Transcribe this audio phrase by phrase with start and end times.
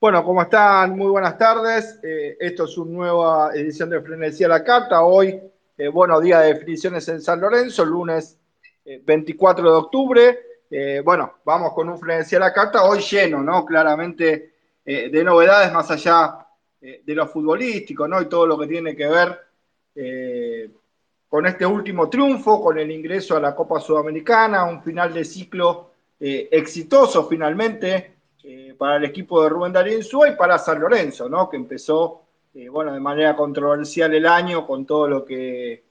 [0.00, 0.96] Bueno, ¿cómo están?
[0.96, 2.00] Muy buenas tardes.
[2.02, 5.02] Eh, esto es una nueva edición de Frenesía a la Carta.
[5.04, 5.38] Hoy,
[5.76, 8.38] eh, bueno, día de definiciones en San Lorenzo, lunes
[8.82, 10.38] eh, 24 de octubre.
[10.70, 13.66] Eh, bueno, vamos con un Frenesía a la Carta, hoy lleno, ¿no?
[13.66, 14.54] Claramente
[14.86, 16.46] eh, de novedades más allá
[16.80, 18.22] eh, de lo futbolístico, ¿no?
[18.22, 19.38] Y todo lo que tiene que ver
[19.96, 20.70] eh,
[21.28, 25.90] con este último triunfo, con el ingreso a la Copa Sudamericana, un final de ciclo
[26.18, 31.48] eh, exitoso finalmente eh, para el equipo de Rubén Darío y para San Lorenzo, ¿no?
[31.48, 32.22] Que empezó,
[32.54, 35.84] eh, bueno, de manera controversial el año con todo lo que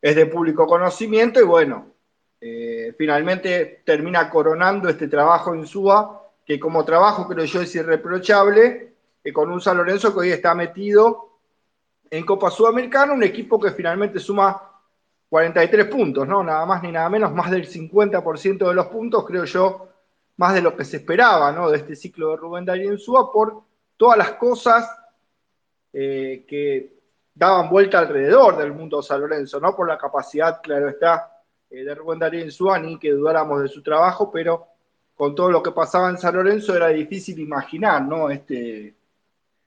[0.00, 1.92] es de público conocimiento y bueno,
[2.40, 8.94] eh, finalmente termina coronando este trabajo en SUA, que como trabajo creo yo es irreprochable,
[9.32, 11.38] con un San Lorenzo que hoy está metido
[12.10, 14.70] en Copa Sudamericana, un equipo que finalmente suma
[15.28, 16.44] 43 puntos, ¿no?
[16.44, 19.88] Nada más ni nada menos, más del 50% de los puntos, creo yo,
[20.36, 21.70] más de lo que se esperaba, ¿no?
[21.70, 23.62] De este ciclo de Rubén Darío Insúa, por
[23.96, 24.90] todas las cosas
[25.92, 26.94] eh, que
[27.34, 29.74] daban vuelta alrededor del mundo San Lorenzo, ¿no?
[29.74, 32.44] Por la capacidad, claro está, eh, de Rubén Darío
[32.80, 34.66] ni que dudáramos de su trabajo, pero
[35.14, 38.30] con todo lo que pasaba en San Lorenzo era difícil imaginar, ¿no?
[38.30, 38.94] Este,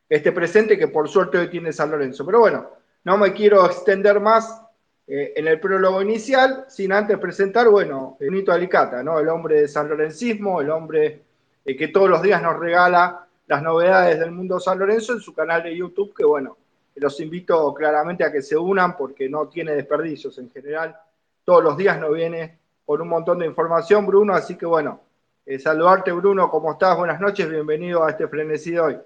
[0.10, 2.26] este presente que por suerte hoy tiene San Lorenzo.
[2.26, 2.70] Pero bueno,
[3.04, 4.62] no me quiero extender más
[5.08, 9.20] eh, en el prólogo inicial, sin antes presentar, bueno, Nito Alicata, ¿no?
[9.20, 11.22] El hombre de San Lorencismo, el hombre
[11.64, 15.34] eh, que todos los días nos regala las novedades del mundo San Lorenzo en su
[15.34, 16.58] canal de YouTube, que bueno,
[16.96, 20.98] los invito claramente a que se unan porque no tiene desperdicios en general.
[21.46, 25.00] Todos los días nos viene con un montón de información, Bruno, así que bueno,
[25.46, 26.98] eh, saludarte, Bruno, ¿cómo estás?
[26.98, 28.98] Buenas noches, bienvenido a este frenesí hoy.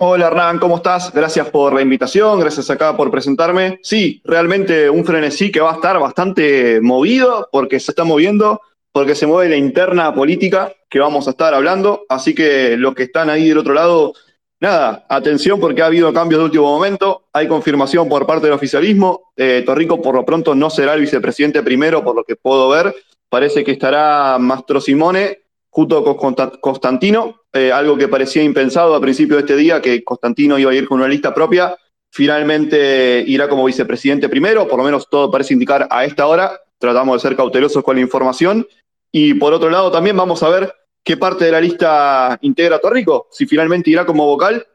[0.00, 1.12] Hola Hernán, ¿cómo estás?
[1.12, 3.80] Gracias por la invitación, gracias acá por presentarme.
[3.82, 8.60] Sí, realmente un frenesí que va a estar bastante movido porque se está moviendo,
[8.92, 12.04] porque se mueve la interna política que vamos a estar hablando.
[12.08, 14.12] Así que los que están ahí del otro lado,
[14.60, 19.32] nada, atención porque ha habido cambios de último momento, hay confirmación por parte del oficialismo.
[19.36, 22.94] Eh, Torrico por lo pronto no será el vicepresidente primero, por lo que puedo ver.
[23.28, 25.40] Parece que estará Mastro Simone
[25.78, 30.58] junto con Constantino, eh, algo que parecía impensado a principio de este día, que Constantino
[30.58, 31.76] iba a ir con una lista propia,
[32.10, 37.14] finalmente irá como vicepresidente primero, por lo menos todo parece indicar a esta hora, tratamos
[37.14, 38.66] de ser cautelosos con la información,
[39.12, 43.28] y por otro lado también vamos a ver qué parte de la lista integra Torrico,
[43.30, 44.66] si finalmente irá como vocal,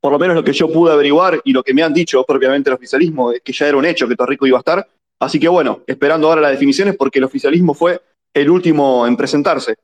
[0.00, 2.68] por lo menos lo que yo pude averiguar y lo que me han dicho propiamente
[2.68, 4.88] el oficialismo, es que ya era un hecho que Torrico iba a estar,
[5.20, 8.00] así que bueno, esperando ahora las definiciones porque el oficialismo fue
[8.34, 9.76] el último en presentarse.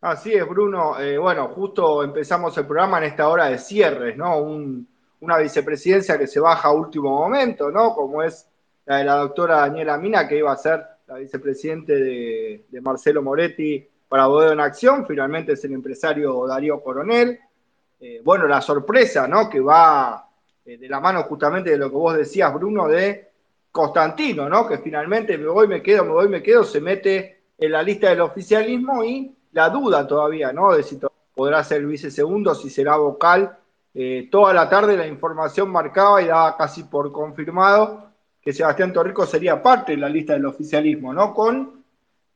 [0.00, 0.98] Así es, Bruno.
[1.00, 4.38] Eh, bueno, justo empezamos el programa en esta hora de cierres, ¿no?
[4.38, 4.86] Un,
[5.20, 7.94] una vicepresidencia que se baja a último momento, ¿no?
[7.94, 8.48] Como es
[8.86, 13.84] la de la doctora Daniela Mina, que iba a ser la vicepresidente de, Marcelo Moretti
[14.08, 15.04] para Bodeo en Acción.
[15.04, 17.38] Finalmente es el empresario Darío Coronel.
[18.00, 19.50] Eh, bueno, la sorpresa, ¿no?
[19.50, 20.28] Que va
[20.64, 23.32] eh, de la mano justamente de lo que vos decías, Bruno, de
[23.72, 24.68] Constantino, ¿no?
[24.68, 28.10] Que finalmente me voy, me quedo, me voy, me quedo, se mete en la lista
[28.10, 30.72] del oficialismo y la duda todavía, ¿no?
[30.74, 30.98] De si
[31.34, 33.56] podrá ser el vice segundo, si será vocal.
[33.94, 38.08] Eh, toda la tarde la información marcaba y daba casi por confirmado
[38.40, 41.34] que Sebastián Torrico sería parte de la lista del oficialismo, ¿no?
[41.34, 41.84] Con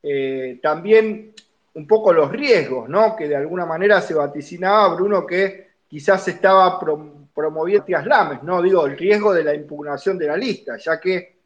[0.03, 1.33] eh, también
[1.75, 3.17] un poco los riesgos, ¿no?
[3.17, 8.61] Que de alguna manera se vaticinaba, Bruno, que quizás estaba prom promoviendo Tías Lames, ¿no?
[8.61, 11.42] Digo, el riesgo de la impugnación de la lista, ya que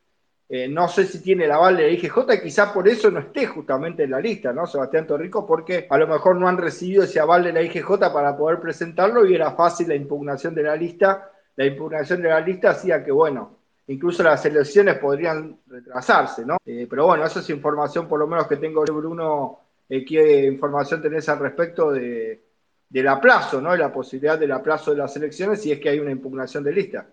[0.48, 3.46] eh, no sé si tiene el aval de la IGJ quizá por eso no esté
[3.46, 4.66] justamente en la lista, ¿no?
[4.66, 8.36] Sebastián Torrico, porque a lo mejor no han recibido ese aval de la IGJ para
[8.36, 11.32] poder presentarlo y era fácil la impugnación de la lista.
[11.56, 13.56] La impugnación de la lista hacía que, bueno,
[13.88, 16.58] incluso las elecciones podrían retrasarse, ¿no?
[16.64, 21.02] Eh, pero bueno, esa es información por lo menos que tengo, Bruno, eh, ¿qué información
[21.02, 22.40] tenés al respecto de,
[22.88, 23.74] del aplazo, ¿no?
[23.74, 26.72] Y la posibilidad del aplazo de las elecciones si es que hay una impugnación de
[26.72, 27.06] lista.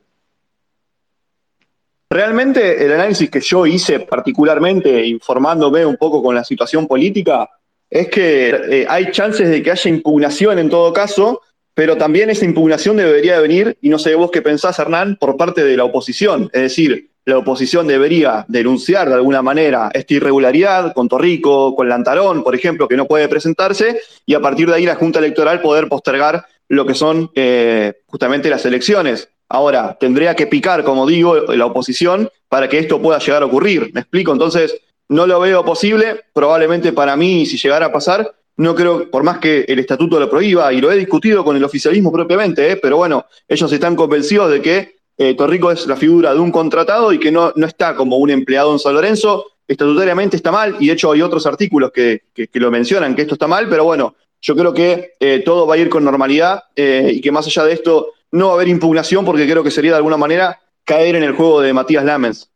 [2.14, 7.50] Realmente el análisis que yo hice particularmente informándome un poco con la situación política
[7.90, 11.42] es que eh, hay chances de que haya impugnación en todo caso,
[11.74, 15.38] pero también esa impugnación debería de venir, y no sé vos qué pensás, Hernán, por
[15.38, 16.52] parte de la oposición.
[16.54, 22.44] Es decir, la oposición debería denunciar de alguna manera esta irregularidad con Torrico, con Lantarón,
[22.44, 25.90] por ejemplo, que no puede presentarse, y a partir de ahí la Junta Electoral poder
[25.90, 29.33] postergar lo que son eh, justamente las elecciones.
[29.54, 33.92] Ahora, tendría que picar, como digo, la oposición para que esto pueda llegar a ocurrir.
[33.94, 34.32] ¿Me explico?
[34.32, 36.22] Entonces, no lo veo posible.
[36.34, 40.28] Probablemente para mí, si llegara a pasar, no creo, por más que el estatuto lo
[40.28, 42.78] prohíba, y lo he discutido con el oficialismo propiamente, ¿eh?
[42.78, 47.14] pero bueno, ellos están convencidos de que eh, Torrico es la figura de un contratado
[47.14, 49.46] y que no, no está como un empleado en San Lorenzo.
[49.68, 52.24] Estatutariamente está mal, y de hecho hay otros artículos que,
[52.54, 55.78] lo mencionan, que esto está mal, pero bueno, yo creo que eh, todo va a
[55.78, 59.48] ir con normalidad y que más allá de esto no va a haber impugnación porque
[59.48, 62.50] creo que sería de alguna manera caer en el juego de Matías Lamens.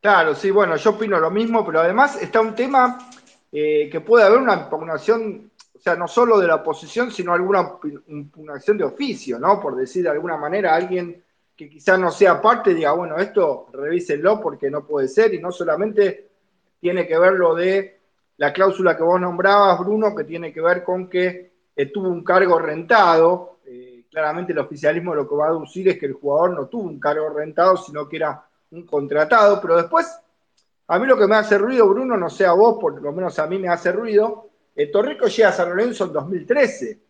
[0.00, 3.10] Claro, sí, bueno, yo opino lo mismo, pero además está un tema
[3.52, 7.74] eh, que puede haber una impugnación, o sea, no solo de la oposición, sino alguna
[8.08, 9.60] impugnación de oficio, ¿no?
[9.60, 11.22] Por decir de alguna manera, alguien
[11.54, 15.52] que quizás no sea parte diga, bueno, esto revísenlo porque no puede ser, y no
[15.52, 16.30] solamente
[16.80, 18.00] tiene que ver lo de
[18.38, 22.24] la cláusula que vos nombrabas, Bruno, que tiene que ver con que eh, tuvo un
[22.24, 23.51] cargo rentado.
[24.12, 26.84] Eh, claramente el oficialismo lo que va a aducir es que el jugador no tuvo
[26.84, 30.06] un cargo rentado, sino que era un contratado, pero después
[30.86, 33.38] a mí lo que me hace ruido, Bruno, no sé a vos, por lo menos
[33.38, 37.00] a mí me hace ruido, el Torrico llega a San Lorenzo en 2013.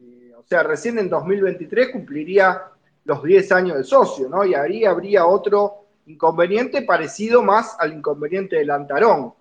[0.00, 2.62] Eh, o sea, recién en 2023 cumpliría
[3.04, 4.44] los 10 años de socio, ¿no?
[4.44, 9.34] Y ahí habría otro inconveniente parecido más al inconveniente del Antarón,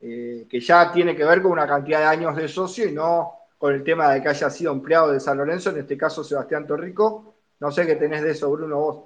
[0.00, 3.37] eh, que ya tiene que ver con una cantidad de años de socio y no
[3.58, 6.66] con el tema de que haya sido empleado de San Lorenzo, en este caso Sebastián
[6.66, 7.34] Torrico.
[7.60, 8.96] No sé qué tenés de eso, Bruno, vos.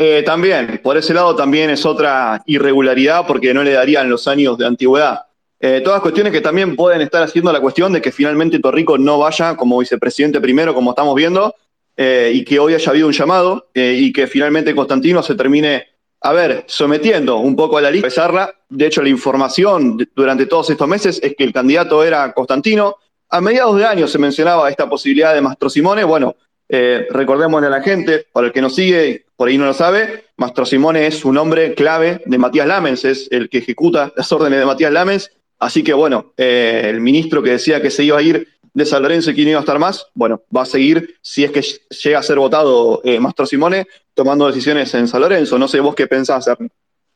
[0.00, 4.56] Eh, también, por ese lado también es otra irregularidad porque no le darían los años
[4.56, 5.22] de antigüedad.
[5.58, 9.18] Eh, todas cuestiones que también pueden estar haciendo la cuestión de que finalmente Torrico no
[9.18, 11.52] vaya como vicepresidente primero, como estamos viendo,
[11.96, 15.88] eh, y que hoy haya habido un llamado y que finalmente Constantino se termine,
[16.20, 18.54] a ver, sometiendo un poco a la lista.
[18.68, 22.96] De hecho, la información durante todos estos meses es que el candidato era Constantino.
[23.30, 26.04] A mediados de año se mencionaba esta posibilidad de Mastro Simone.
[26.04, 26.34] Bueno,
[26.68, 30.66] recordémosle a la gente, para el que nos sigue, por ahí no lo sabe, Mastro
[30.66, 34.66] Simone es un hombre clave de Matías Lamens, es el que ejecuta las órdenes de
[34.66, 35.30] Matías Lamens.
[35.58, 38.48] Así que bueno, eh, el ministro que decía que se iba a ir
[38.78, 41.50] de San Lorenzo y no iba a estar más, bueno, va a seguir si es
[41.50, 45.58] que llega a ser votado eh, Mastro Simone tomando decisiones en San Lorenzo.
[45.58, 46.70] No sé vos qué pensás, Ernie.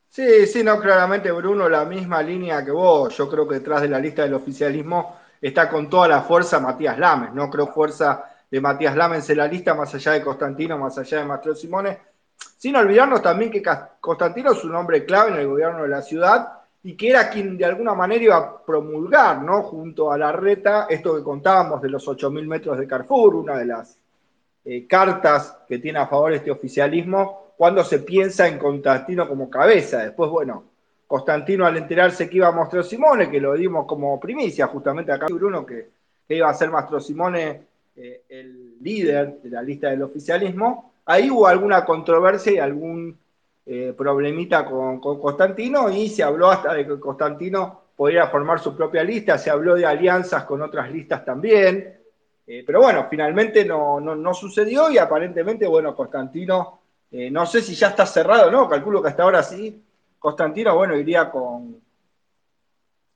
[0.09, 3.17] Sí, sí, no, claramente Bruno, la misma línea que vos.
[3.17, 6.99] Yo creo que detrás de la lista del oficialismo está con toda la fuerza Matías
[6.99, 7.33] Lamens.
[7.33, 11.17] No creo fuerza de Matías Lamens en la lista, más allá de Constantino, más allá
[11.17, 12.13] de Mastro Simone
[12.57, 13.61] sin olvidarnos también que
[13.99, 16.47] Constantino es un hombre clave en el gobierno de la ciudad
[16.83, 19.63] y que era quien de alguna manera iba a promulgar, ¿no?
[19.63, 23.65] Junto a la reta, esto que contábamos de los 8.000 metros de Carrefour, una de
[23.65, 23.97] las
[24.65, 29.99] eh, cartas que tiene a favor este oficialismo, cuando se piensa en Constantino como cabeza.
[29.99, 30.65] Después, bueno,
[31.07, 35.27] Constantino al enterarse que iba a Mastro Simone, que lo dimos como primicia justamente acá,
[35.29, 35.89] Bruno, que,
[36.27, 37.61] que iba a ser Mastro Simone
[37.95, 43.17] eh, el líder de la lista del oficialismo, ahí hubo alguna controversia y algún
[43.65, 49.05] eh, problemita con, Constantino y se habló hasta de que Constantino podría formar su propia
[49.05, 51.97] lista, se habló de alianzas con otras listas también,
[52.45, 57.73] eh, pero bueno, finalmente no, no, sucedió y aparentemente, bueno, Constantino, eh, no sé si
[57.73, 58.67] ya está cerrado, ¿no?
[58.67, 59.81] Calculo que hasta ahora sí,
[60.19, 61.81] Constantino, bueno, iría con,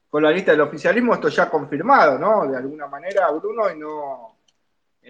[0.09, 2.47] con la lista del oficialismo, esto ya confirmado, ¿no?
[2.47, 4.37] De alguna manera, Bruno, y no,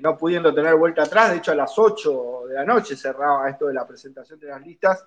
[0.02, 3.68] no pudiendo tener vuelta atrás, de hecho a las 8 de la noche cerraba esto
[3.68, 5.06] de la presentación de las listas,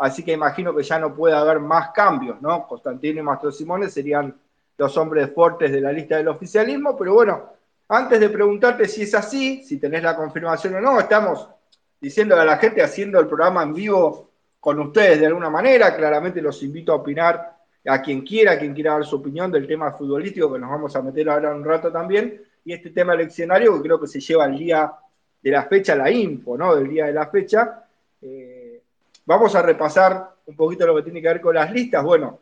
[0.00, 2.66] así que imagino que ya no puede haber más cambios, ¿no?
[2.66, 4.34] Constantino y Mastro Simone serían
[4.78, 7.50] los hombres fuertes de la lista del oficialismo, pero bueno,
[7.88, 11.48] antes de preguntarte si es así, si tenés la confirmación o no, estamos
[12.00, 16.40] diciendo a la gente, haciendo el programa en vivo con ustedes de alguna manera, claramente
[16.40, 19.92] los invito a opinar a quien quiera, a quien quiera dar su opinión del tema
[19.92, 23.82] futbolístico, que nos vamos a meter ahora un rato también, y este tema eleccionario que
[23.82, 24.92] creo que se lleva al día
[25.42, 26.74] de la fecha, la info, ¿no?
[26.74, 27.84] Del día de la fecha.
[28.20, 28.49] Eh,
[29.24, 32.02] vamos a repasar un poquito lo que tiene que ver con las listas.
[32.04, 32.38] Bueno,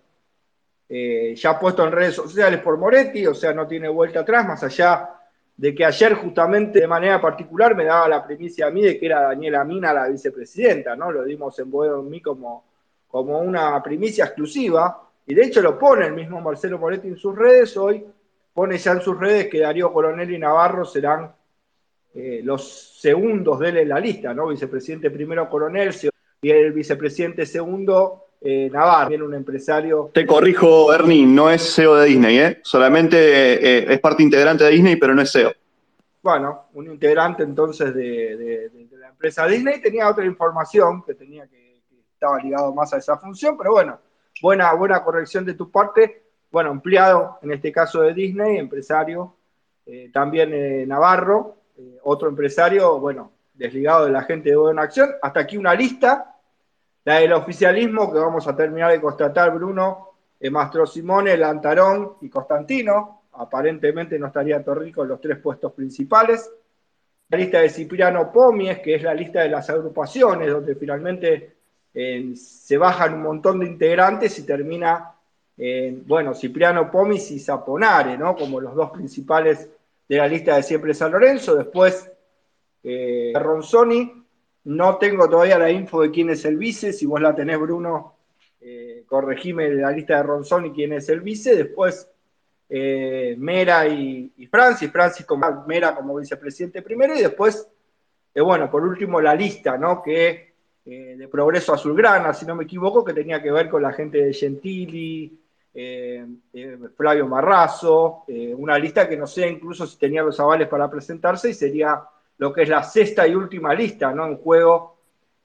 [0.89, 4.63] eh, ya puesto en redes sociales por Moretti, o sea, no tiene vuelta atrás, más
[4.65, 5.11] allá
[5.57, 9.07] de que ayer justamente de manera particular me daba la primicia a mí de que
[9.07, 11.11] era Daniela Mina la vicepresidenta, ¿no?
[11.11, 12.65] Lo dimos en Boedo en mí como,
[13.09, 17.37] como una primicia exclusiva, y de hecho lo pone el mismo Marcelo Moretti en sus
[17.37, 18.07] redes hoy,
[18.55, 21.33] pone ya en sus redes que Darío Coronel y Navarro serán
[22.15, 24.47] eh, los segundos de él en la lista, ¿no?
[24.47, 25.93] Vicepresidente primero Coronel
[26.40, 30.11] y el vicepresidente segundo eh, Navarro, también un empresario.
[30.12, 32.61] Te corrijo, Ernie, no es CEO de Disney, ¿eh?
[32.62, 35.52] solamente eh, es parte integrante de Disney, pero no es CEO.
[36.23, 41.97] Bueno, un integrante entonces de, la empresa Disney tenía otra información que tenía que, que,
[42.12, 43.99] estaba ligado más a esa función, pero bueno,
[44.40, 46.23] buena, buena corrección de tu parte.
[46.50, 49.35] Bueno, empleado en este caso de Disney, empresario,
[49.85, 51.57] eh, también Navarro,
[52.02, 55.11] otro empresario, bueno, desligado de la gente de Buena Acción.
[55.21, 56.37] Hasta aquí una lista
[57.05, 60.11] la del oficialismo, que vamos a terminar de constatar, Bruno,
[60.50, 63.23] Mastro Simone, Lantarón y Constantino.
[63.33, 66.50] Aparentemente no estaría Torrico en los tres puestos principales.
[67.31, 71.57] La lista de Cipriano Pomies, que es la lista de las agrupaciones, donde finalmente
[71.95, 75.15] eh, se bajan un montón de integrantes y termina,
[76.07, 78.37] bueno, Cipriano Pomis y Zaponare, ¿no?
[78.37, 79.67] Como los dos principales
[80.07, 81.55] de la lista de Siempre San Lorenzo.
[81.55, 82.11] Después,
[82.83, 84.19] eh, Ronzoni,
[84.69, 86.93] no tengo todavía la info de quién es el vice.
[86.93, 88.17] Si vos la tenés, Bruno,
[88.61, 91.57] eh, corregime la lista de Ronzón y quién es el vice.
[91.57, 92.07] Después,
[92.69, 94.91] eh, Mera y, Francis.
[94.91, 97.15] Francis como Mera como vicepresidente primero.
[97.15, 97.67] Y después,
[98.35, 100.03] eh, bueno, por último, la lista, ¿no?
[100.03, 100.47] Que
[100.85, 104.33] de Progreso Azulgrana, si no me equivoco, que tenía que ver con la gente de
[104.33, 105.39] Gentili,
[106.97, 108.25] Flavio Marrazo,
[108.57, 112.03] una lista que no sé incluso si tenía los avales para presentarse y sería
[112.38, 114.26] lo que es la sexta y última lista ¿no?
[114.26, 114.97] en juego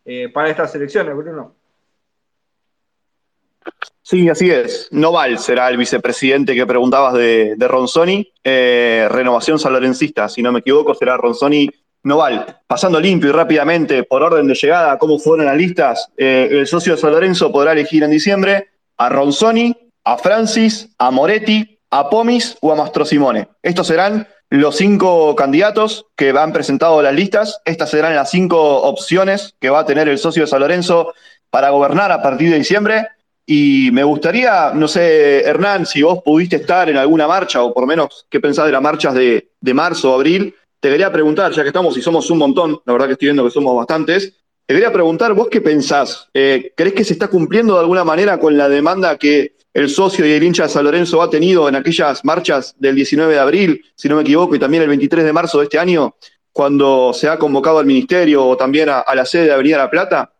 [0.06, 1.56] eh, para estas elecciones, Bruno.
[4.02, 4.90] Sí, así es.
[4.92, 8.32] Noval será el vicepresidente que preguntabas de, de Ronzoni.
[8.44, 11.70] Eh, renovación salorencista, si no me equivoco, será Ronzoni
[12.04, 12.60] Noval.
[12.68, 16.96] Pasando limpio y rápidamente por orden de llegada, cómo fueron las listas, eh, el socio
[16.96, 22.58] de San Lorenzo podrá elegir en diciembre a Ronzoni, a Francis, a Moretti, a Pomis
[22.60, 23.48] o a Mastro Simone.
[23.62, 27.60] Estos serán los cinco candidatos que han presentado las listas.
[27.66, 31.16] Estas serán las cinco opciones que va a tener el socio de San Lorenzo
[31.50, 33.08] para gobernar a partir de diciembre.
[33.48, 37.82] Y me gustaría, no sé, Hernán, si vos pudiste estar en alguna marcha, o por
[37.82, 41.64] lo menos qué pensás de las marchas de, marzo o abril, te quería preguntar, ya
[41.64, 44.34] que estamos y somos un montón, la verdad que estoy viendo que somos bastantes,
[44.68, 46.30] te quería preguntar, ¿vos qué pensás?
[46.32, 50.26] Eh, ¿Crees que se está cumpliendo de alguna manera con la demanda que el socio
[50.26, 53.86] y el hincha de San Lorenzo ha tenido en aquellas marchas del 19 de abril,
[53.96, 56.16] si no me equivoco, y también el 23 de marzo de este año,
[56.52, 60.32] cuando se ha convocado al ministerio o también a, la sede de Avenida La Plata?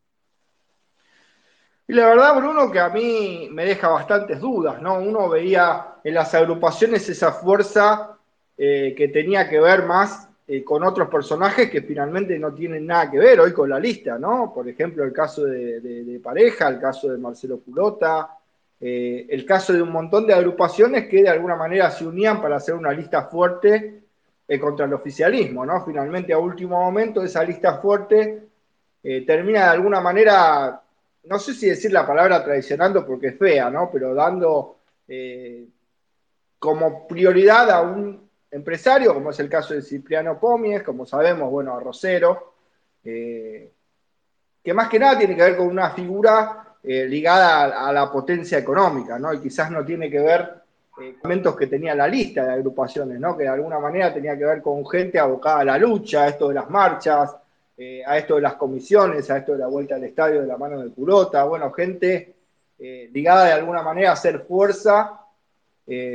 [1.88, 5.00] Y la verdad, Bruno, que a mí me deja bastantes dudas, ¿no?
[5.00, 8.18] Uno veía en las agrupaciones esa fuerza
[8.56, 13.10] eh, que tenía que ver más eh, con otros personajes que finalmente no tienen nada
[13.10, 14.52] que ver hoy con la lista, ¿no?
[14.54, 18.30] Por ejemplo, el caso de, de Pareja, el caso de Marcelo Culota,
[18.86, 22.58] eh, el caso de un montón de agrupaciones que de alguna manera se unían para
[22.58, 24.04] hacer una lista fuerte
[24.46, 25.86] eh, contra el oficialismo, ¿no?
[25.86, 28.44] Finalmente, a último momento, esa lista fuerte
[29.02, 30.82] eh, termina de alguna manera,
[31.24, 33.90] no sé si decir la palabra traicionando porque es fea, ¿no?
[33.90, 34.80] Pero dando
[36.60, 41.74] como prioridad a un empresario, como es el caso de Cipriano Pomies, como sabemos, bueno,
[41.74, 42.56] a Rosero,
[43.02, 43.72] que
[44.74, 49.18] más que nada tiene que ver con una figura eh, ligada a, la potencia económica,
[49.18, 49.34] ¿no?
[49.34, 50.54] Y quizás no tiene que ver
[51.02, 53.38] eh, con momentos que tenía la lista de agrupaciones, ¿no?
[53.38, 56.50] Que de alguna manera tenía que ver con gente abocada a la lucha, a esto
[56.50, 57.38] de las marchas,
[57.78, 60.58] eh, a esto de las comisiones, a esto de la vuelta al estadio de la
[60.58, 62.36] mano de Curota, bueno, gente
[63.14, 65.22] ligada de alguna manera a hacer fuerza,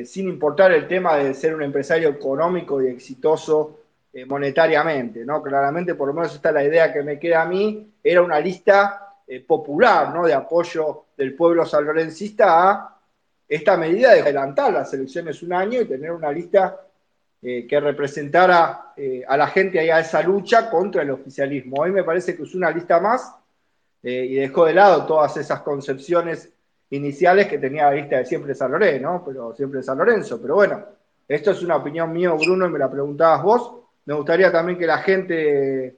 [0.04, 3.78] sin importar el tema de ser un empresario económico y exitoso
[4.26, 5.42] monetariamente, ¿no?
[5.42, 8.38] Claramente, por lo menos esta es la idea que me queda a mí, era una
[8.38, 10.24] lista eh, popular, ¿no?
[10.24, 12.98] de apoyo del pueblo sanlorencista a
[13.46, 16.80] esta medida de adelantar las elecciones un año y tener una lista
[17.42, 21.82] eh, que representara eh, a la gente ahí a esa lucha contra el oficialismo.
[21.82, 23.34] Hoy me parece que es una lista más
[24.02, 26.48] y dejó de lado todas esas concepciones
[26.88, 29.24] iniciales que tenía la lista de siempre San Lorenzo, ¿no?
[29.26, 30.40] Pero siempre San Lorenzo.
[30.40, 30.84] Pero bueno,
[31.26, 33.72] esto es una opinión mía, Bruno, y me la preguntabas vos.
[34.06, 35.96] Me gustaría también que la gente,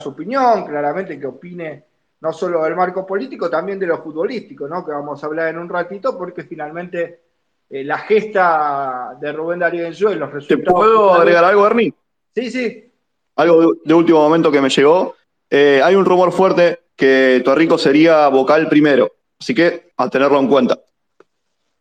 [0.00, 1.91] su opinión, claramente que opine
[2.22, 4.84] no solo del marco político, también de lo futbolístico, ¿no?
[4.84, 7.20] que vamos a hablar en un ratito, porque finalmente
[7.68, 10.46] eh, la gesta de Rubén Darío en los resultados...
[10.46, 11.92] ¿Te puedo agregar algo, Ernie?
[12.32, 12.92] Sí, sí.
[13.34, 15.16] Algo de, último momento que me llegó.
[15.50, 19.10] Eh, hay un rumor fuerte que Torrico sería vocal primero,
[19.40, 20.78] así que a tenerlo en cuenta.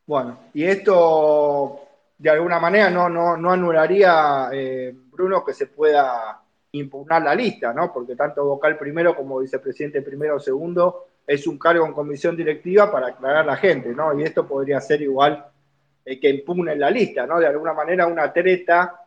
[0.08, 1.82] Bueno, y esto
[2.18, 6.42] de alguna manera no, no, no anularía, eh, Bruno, que se pueda
[6.74, 7.92] impugnar la lista, ¿no?
[7.92, 12.92] Porque tanto vocal primero como vicepresidente primero o segundo es un cargo en comisión directiva
[12.92, 14.18] para aclarar a la gente, ¿no?
[14.18, 15.46] Y esto podría ser igual
[16.06, 17.40] eh, que impugnen la lista, ¿no?
[17.40, 19.02] De alguna manera una treta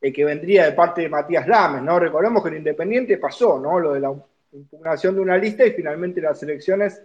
[0.00, 1.98] eh, que vendría de parte de Matías Lames, ¿no?
[1.98, 3.80] Recordemos que el Independiente pasó, ¿no?
[3.80, 4.12] Lo de la
[4.52, 7.02] impugnación de una lista y finalmente las elecciones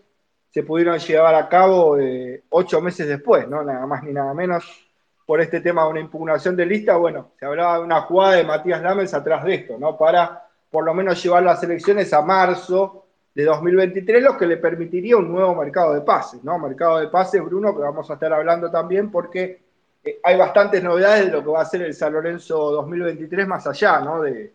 [0.49, 3.63] se pudieron llevar a cabo eh, ocho meses después, ¿no?
[3.63, 4.84] Nada más ni nada menos
[5.25, 8.43] por este tema de una impugnación de lista, bueno, se hablaba de una jugada de
[8.43, 9.97] Matías Lamens atrás de esto, ¿no?
[9.97, 15.17] Para por lo menos llevar las elecciones a marzo de 2023, lo que le permitiría
[15.17, 16.59] un nuevo mercado de pases, ¿no?
[16.59, 19.61] Mercado de pases, Bruno, que vamos a estar hablando también porque
[20.03, 23.65] eh, hay bastantes novedades de lo que va a ser el San Lorenzo 2023 más
[23.67, 24.21] allá, ¿no?
[24.21, 24.53] De,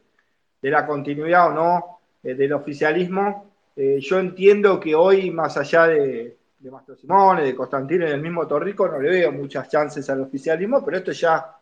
[0.63, 3.51] la continuidad o no eh, del oficialismo.
[3.75, 8.21] Eh, yo entiendo que hoy, más allá de, de Mastro Simone, de Constantino y del
[8.21, 11.57] mismo Torrico, no le veo muchas chances al oficialismo, pero esto ya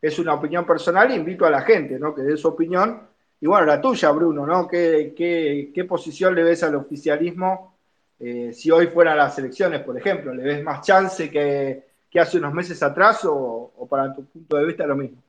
[0.00, 2.14] es una opinión personal invito a la gente ¿no?
[2.14, 3.02] que dé su opinión.
[3.40, 4.68] Y bueno, la tuya, Bruno, ¿no?
[4.68, 5.12] ¿Qué,
[5.74, 7.74] qué, posición le ves al oficialismo
[8.18, 10.32] eh, si hoy fueran las elecciones, por ejemplo?
[10.32, 11.82] ¿Le ves más chance que,
[12.18, 15.20] hace unos meses atrás o, o para tu punto de vista lo mismo?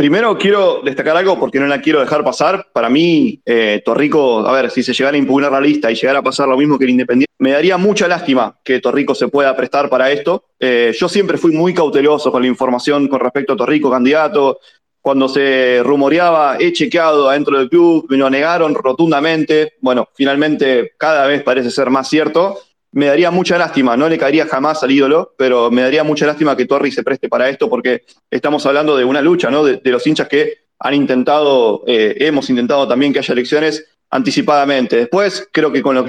[0.00, 2.68] Primero quiero destacar algo porque no la quiero dejar pasar.
[2.72, 6.20] Para mí, eh, Torrico, a ver, si se llegara a impugnar la lista y llegara
[6.20, 9.54] a pasar lo mismo que el Independiente, me daría mucha lástima que Torrico se pueda
[9.54, 10.46] prestar para esto.
[10.58, 14.60] Eh, yo siempre fui muy cauteloso con la información con respecto a Torrico, candidato.
[15.02, 19.74] Cuando se rumoreaba, he chequeado adentro del club, me lo negaron rotundamente.
[19.82, 22.58] Bueno, finalmente cada vez parece ser más cierto
[22.92, 26.56] me daría mucha lástima, no le caería jamás al ídolo, pero me daría mucha lástima
[26.56, 29.64] que Torri se preste para esto porque estamos hablando de una lucha, ¿no?
[29.64, 34.96] De, los hinchas que han intentado, eh, hemos intentado también que haya elecciones anticipadamente.
[34.96, 36.04] Después, creo que con lo,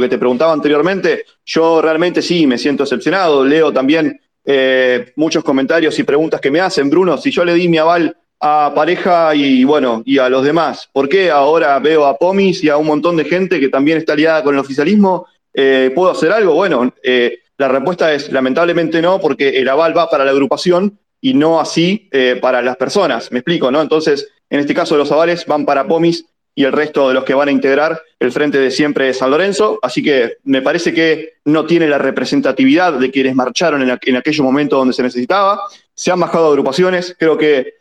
[0.00, 3.44] que te preguntaba anteriormente, yo realmente sí me siento decepcionado.
[3.44, 6.90] Leo también eh, muchos comentarios y preguntas que me hacen.
[6.90, 10.90] Bruno, si yo le di mi aval a pareja y bueno, y a los demás,
[10.92, 14.12] ¿por qué ahora veo a Pomis y a un montón de gente que también está
[14.12, 16.52] aliada con el oficialismo eh, ¿Puedo hacer algo?
[16.52, 21.32] Bueno, eh, la respuesta es lamentablemente no, porque el aval va para la agrupación y
[21.32, 23.32] no así eh, para las personas.
[23.32, 23.80] Me explico, ¿no?
[23.80, 27.32] Entonces, en este caso, los avales van para POMIS y el resto de los que
[27.32, 29.78] van a integrar el Frente de Siempre de San Lorenzo.
[29.80, 34.44] Así que me parece que no tiene la representatividad de quienes marcharon en, en aquellos
[34.44, 35.62] momentos donde se necesitaba.
[35.94, 37.76] Se han bajado agrupaciones, creo que,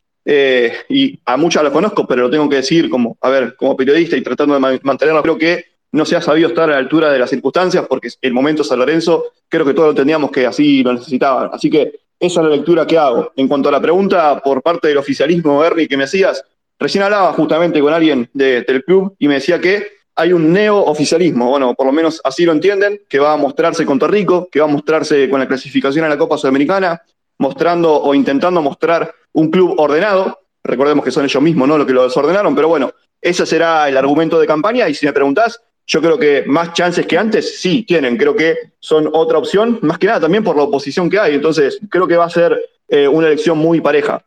[0.88, 4.16] y a muchas las conozco, pero lo tengo que decir como, a ver, como periodista
[4.16, 7.18] y tratando de mantenerlo, creo que no se ha sabido estar a la altura de
[7.18, 11.50] las circunstancias, porque el momento San Lorenzo, creo que todos entendíamos que así lo necesitaban.
[11.54, 13.32] Así que esa es la lectura que hago.
[13.38, 16.44] En cuanto a la pregunta por parte del oficialismo, Bernie, que me hacías,
[16.78, 21.74] recién hablaba justamente con alguien del club y me decía que hay un neo-oficialismo, bueno,
[21.76, 24.70] por lo menos así lo entienden, que va a mostrarse con Torrico, que va a
[24.70, 27.02] mostrarse con la clasificación a la Copa Sudamericana,
[27.38, 30.42] mostrando o intentando mostrar un club ordenado.
[30.62, 31.78] Recordemos que son ellos mismos, ¿no?
[31.78, 34.90] Lo que lo desordenaron, pero bueno, ese será el argumento de campaña.
[34.90, 38.74] Y si me preguntás, yo creo que más chances que antes sí tienen, creo que
[38.80, 42.18] son otra opción, más que nada también por la oposición que hay, entonces creo que
[42.18, 44.24] va a ser eh, una elección muy pareja.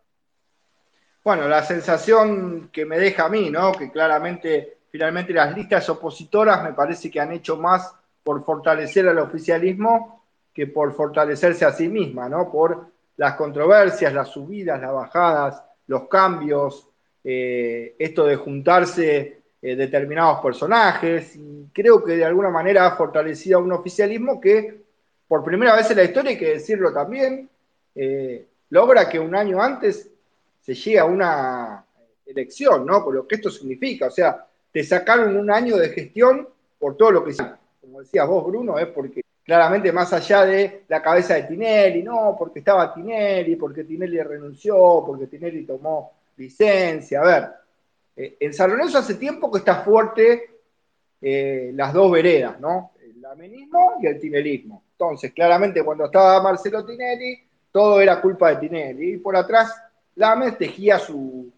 [1.25, 3.73] Bueno, la sensación que me deja a mí, ¿no?
[3.73, 7.93] Que claramente, finalmente las listas opositoras me parece que han hecho más
[8.23, 12.51] por fortalecer al oficialismo que por fortalecerse a sí misma, ¿no?
[12.51, 16.89] Por las controversias, las subidas, las bajadas, los cambios,
[17.23, 23.59] eh, esto de juntarse eh, determinados personajes y creo que de alguna manera ha fortalecido
[23.59, 24.83] a un oficialismo que
[25.27, 27.49] por primera vez en la historia, hay que decirlo también,
[27.95, 30.11] eh, logra que un año antes
[30.63, 31.85] se llegue a una
[32.25, 33.05] elección, ¿no?
[33.05, 37.11] Por lo que esto significa, o sea, te sacaron un año de gestión por todo
[37.11, 37.57] lo que hicieron.
[37.81, 42.37] Como decías vos, Bruno, es porque claramente más allá de la cabeza de Tinelli, no,
[42.39, 47.49] porque estaba Tinelli, porque Tinelli renunció, porque Tinelli tomó licencia, a ver,
[48.19, 50.51] eh, en San Lorenzo hace tiempo que está fuerte
[51.21, 52.91] eh, las dos veredas, ¿no?
[53.01, 54.83] El amenismo y el tinelismo.
[54.91, 57.39] Entonces, claramente cuando estaba Marcelo Tinelli,
[57.71, 59.13] todo era culpa de Tinelli.
[59.13, 59.73] Y por atrás,
[60.17, 61.49] Lames tejía su,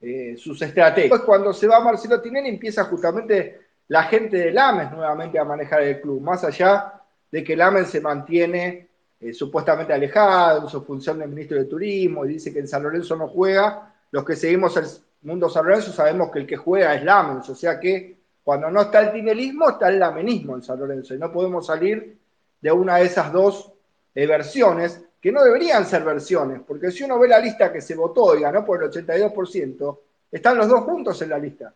[0.00, 1.10] eh, sus estrategias.
[1.10, 5.82] Después, cuando se va Marcelo Tinelli, empieza justamente la gente de Lames nuevamente a manejar
[5.82, 8.88] el club, más allá de que Lames se mantiene
[9.32, 13.16] supuestamente alejado en su función de ministro de Turismo y dice que en San Lorenzo
[13.16, 13.94] no juega.
[14.10, 14.76] Los que seguimos
[15.24, 18.82] mundo San Lorenzo sabemos que el que juega es Lamens, o sea que cuando no
[18.82, 22.18] está el tinelismo, está el lamenismo en San Lorenzo, y no podemos salir
[22.60, 23.72] de una de esas dos
[24.14, 27.94] eh, versiones, que no deberían ser versiones, porque si uno ve la lista que se
[27.94, 29.98] votó y ganó por el 82%,
[30.30, 31.72] están los dos juntos en la lista.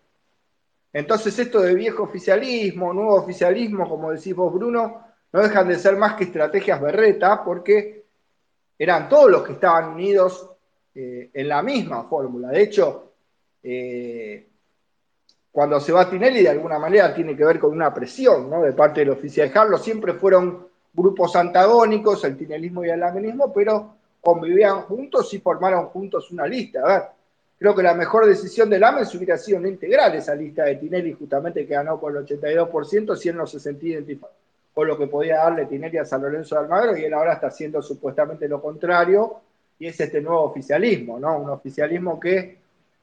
[0.93, 5.97] Entonces esto de viejo oficialismo, nuevo oficialismo, como decís vos Bruno, no dejan de ser
[5.97, 8.05] más que estrategias berreta, porque
[8.79, 10.51] eran todos los que estaban unidos
[10.95, 12.49] eh, en la misma fórmula.
[12.49, 13.08] De hecho,
[13.71, 14.47] eh,
[15.53, 18.63] cuando se va Tinelli de alguna manera tiene que ver con una presión ¿no?
[18.63, 19.83] de parte del oficial Carlos.
[19.83, 26.31] Siempre fueron grupos antagónicos, el tinelismo y el amenismo, pero convivían juntos y formaron juntos
[26.31, 26.81] una lista.
[26.83, 27.03] A ver,
[27.59, 31.13] creo que la mejor decisión del AMES hubiera sido no integrar esa lista de Tinelli,
[31.13, 34.33] justamente que ganó por el 82%, si él no se sentía identificado
[34.73, 37.49] con lo que podía darle Tinelli a San Lorenzo de Almagro, y él ahora está
[37.49, 39.41] haciendo supuestamente lo contrario,
[39.79, 41.37] y es este nuevo oficialismo, ¿no?
[41.39, 42.58] Un oficialismo que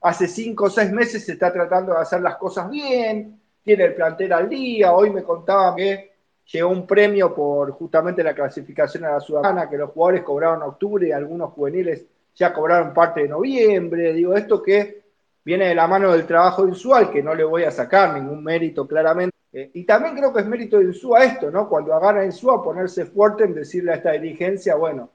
[0.06, 3.96] hace cinco o seis meses se está tratando de hacer las cosas bien, tiene el
[3.96, 6.12] plantel al día, hoy me contaban que
[6.46, 10.70] llegó un premio por justamente la clasificación a la Sudamericana, que los jugadores cobraron en
[10.70, 15.06] octubre y algunos juveniles ya cobraron parte de noviembre, digo, esto que
[15.44, 18.88] viene de la mano del trabajo Insúa, que no le voy a sacar ningún mérito
[18.88, 21.68] claramente, eh, y también creo que es mérito de Insúa esto, ¿no?
[21.68, 25.10] Cuando agarra Insúa ponerse fuerte en decirle a esta dirigencia, bueno,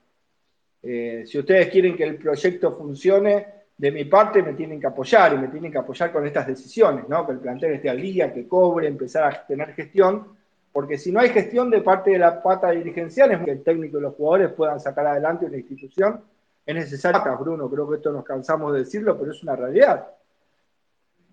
[0.83, 5.32] eh, si ustedes quieren que el proyecto funcione, de mi parte me tienen que apoyar
[5.32, 7.24] y me tienen que apoyar con estas decisiones, ¿no?
[7.24, 10.36] Que el plantel esté al día, que cobre, empezar a tener gestión,
[10.70, 13.96] porque si no hay gestión de parte de la pata dirigencial, es que el técnico
[13.96, 16.20] y los jugadores puedan sacar adelante una institución.
[16.66, 20.08] Es necesario, Bruno, creo que esto nos cansamos de decirlo, pero es una realidad.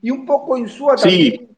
[0.01, 1.49] Y un poco Insúa también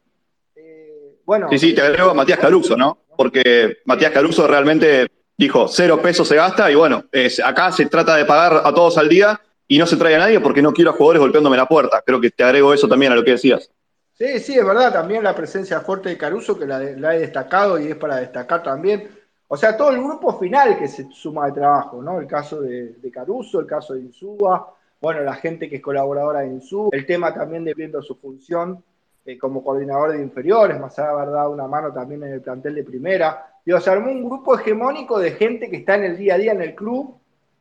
[1.52, 2.97] sí, sí, te agrego a Matías Caruso, ¿no?
[3.15, 7.04] Porque Matías Caruso realmente dijo, cero pesos se gasta y bueno,
[7.45, 9.39] acá se trata de pagar a todos al día
[9.71, 12.01] y no se trae a nadie porque no quiero a jugadores golpeándome la puerta.
[12.03, 13.71] Creo que te agrego eso también a lo que decías.
[14.13, 17.88] Sí, sí, es verdad, también la presencia fuerte de Caruso, que la, he destacado y
[17.88, 19.08] es para destacar también.
[19.47, 22.19] O sea, todo el grupo final que se suma de trabajo, ¿no?
[22.19, 26.47] El caso de, Caruso, el caso de Insúa, bueno, la gente que es colaboradora de
[26.47, 28.84] Insúa, el tema también de viendo su función
[29.23, 32.41] eh, como coordinador de inferiores, más allá de haber dado una mano también en el
[32.41, 33.45] plantel de primera.
[33.63, 36.51] Digo, se armó un grupo hegemónico de gente que está en el día a día
[36.53, 37.18] en el club,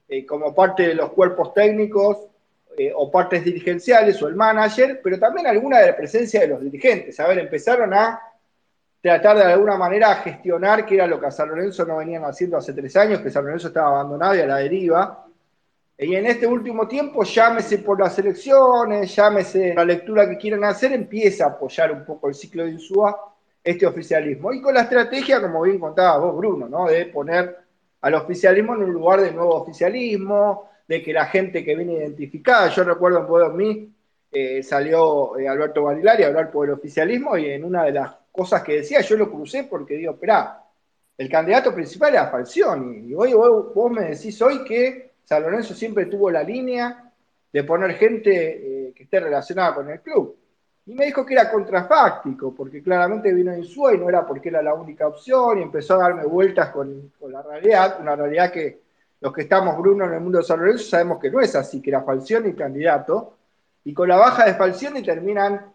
[0.08, 2.18] eh, como parte de los cuerpos técnicos
[2.76, 6.60] eh, o partes dirigenciales o el manager, pero también alguna de la presencia de los
[6.60, 7.18] dirigentes.
[7.20, 8.20] A ver, empezaron a
[9.00, 12.24] tratar de alguna manera a gestionar, que era lo que a San Lorenzo no venían
[12.24, 15.28] haciendo hace tres años, que San Lorenzo estaba abandonado y a la deriva,
[16.00, 20.92] y en este último tiempo, llámese por las elecciones, llámese la lectura que quieran hacer,
[20.92, 24.52] empieza a apoyar un poco el ciclo de Insúa este oficialismo.
[24.52, 26.86] Y con la estrategia, como bien contabas vos, Bruno, ¿no?
[26.86, 27.58] de poner
[28.00, 32.68] al oficialismo en un lugar de nuevo oficialismo, de que la gente que viene identificada,
[32.68, 33.92] yo recuerdo en Pueblo Mí,
[34.30, 38.14] eh, salió eh, Alberto Barilari a hablar por el oficialismo y en una de las
[38.30, 40.62] cosas que decía, yo lo crucé porque digo, espera,
[41.16, 46.06] el candidato principal era Falcioni, y hoy vos me decís hoy que San Lorenzo siempre
[46.06, 47.12] tuvo la línea
[47.52, 50.36] de poner gente eh, que esté relacionada con el club.
[50.88, 54.62] Y me dijo que era contrafáctico, porque claramente vino Insúa y no era porque era
[54.62, 58.80] la única opción, y empezó a darme vueltas con, la realidad, una realidad que
[59.20, 61.82] los que estamos, Bruno, en el mundo de San Lorenzo sabemos que no es así,
[61.82, 63.36] que era Falcioni candidato,
[63.84, 65.74] y con la baja de Falcioni terminan,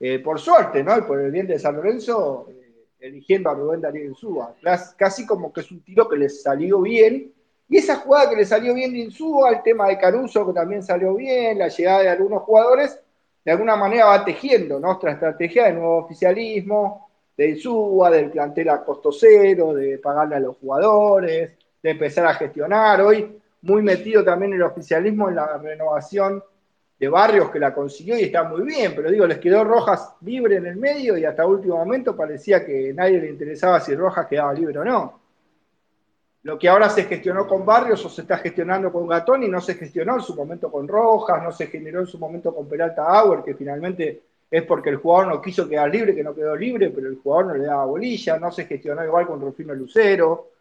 [0.00, 0.98] eh, por suerte, ¿no?
[0.98, 4.56] Y por el bien de San Lorenzo, eh, eligiendo a Rubén Darío Insúa.
[4.96, 7.32] Casi como que es un tiro que les salió bien,
[7.68, 10.82] y esa jugada que le salió bien de Insúa, el tema de Caruso que también
[10.82, 12.98] salió bien, la llegada de algunos jugadores,
[13.48, 18.84] de alguna manera va tejiendo nuestra estrategia de nuevo oficialismo, de Insúa, del plantel a
[18.84, 23.00] costo cero, de pagarle a los jugadores, de empezar a gestionar.
[23.00, 26.44] Hoy muy metido también el oficialismo en la renovación
[27.00, 30.56] de barrios que la consiguió y está muy bien, pero digo, les quedó Rojas libre
[30.56, 34.52] en el medio y hasta último momento parecía que nadie le interesaba si Rojas quedaba
[34.52, 35.20] libre o no.
[36.42, 39.60] Lo que ahora se gestionó con Barrios o se está gestionando con Gatón y no
[39.60, 43.04] se gestionó en su momento con Rojas, no se generó en su momento con Peralta
[43.06, 46.90] Auer, que finalmente es porque el jugador no quiso quedar libre, que no quedó libre,
[46.90, 50.52] pero el jugador no le daba bolilla, no se gestionó igual con Rufino Lucero.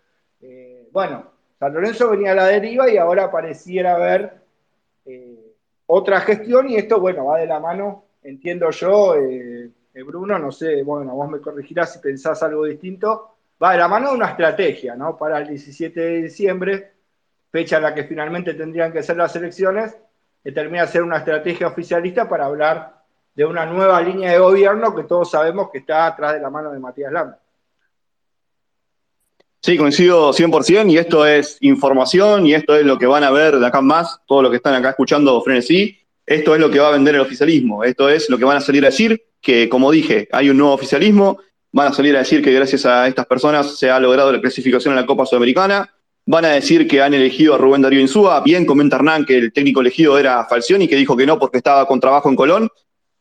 [0.42, 1.24] Eh, bueno,
[1.60, 4.34] San Lorenzo venía a la deriva y ahora pareciera haber
[5.06, 5.54] eh,
[5.86, 9.72] otra gestión y esto, bueno, va de la mano, entiendo yo, eh,
[10.06, 14.10] Bruno, no sé, bueno, vos me corregirás si pensás algo distinto, va de la mano
[14.10, 15.18] de una estrategia, ¿no?
[15.18, 16.92] Para el 17 de diciembre,
[17.52, 19.96] fecha en la que finalmente tendrían que ser las elecciones,
[20.44, 24.96] que termina de ser una estrategia oficialista para hablar de una nueva línea de gobierno
[24.96, 27.40] que todos sabemos que está atrás de la mano de Matías Landa.
[29.62, 33.58] Sí, coincido 100% y esto es información y esto es lo que van a ver
[33.58, 36.90] de acá más, todos los que están acá escuchando Frenesí, esto es lo que va
[36.90, 39.92] a vender el oficialismo, esto es lo que van a salir a decir, que como
[39.92, 41.40] dije, hay un nuevo oficialismo,
[41.78, 44.94] van a salir a decir que gracias a estas personas se ha logrado la clasificación
[44.94, 45.88] en la Copa Sudamericana,
[46.26, 49.54] van a decir que han elegido a Rubén Darío Insúa, bien comenta Hernán que el
[49.54, 52.72] técnico elegido era Falcioni, que dijo que no porque estaba con trabajo en Colón,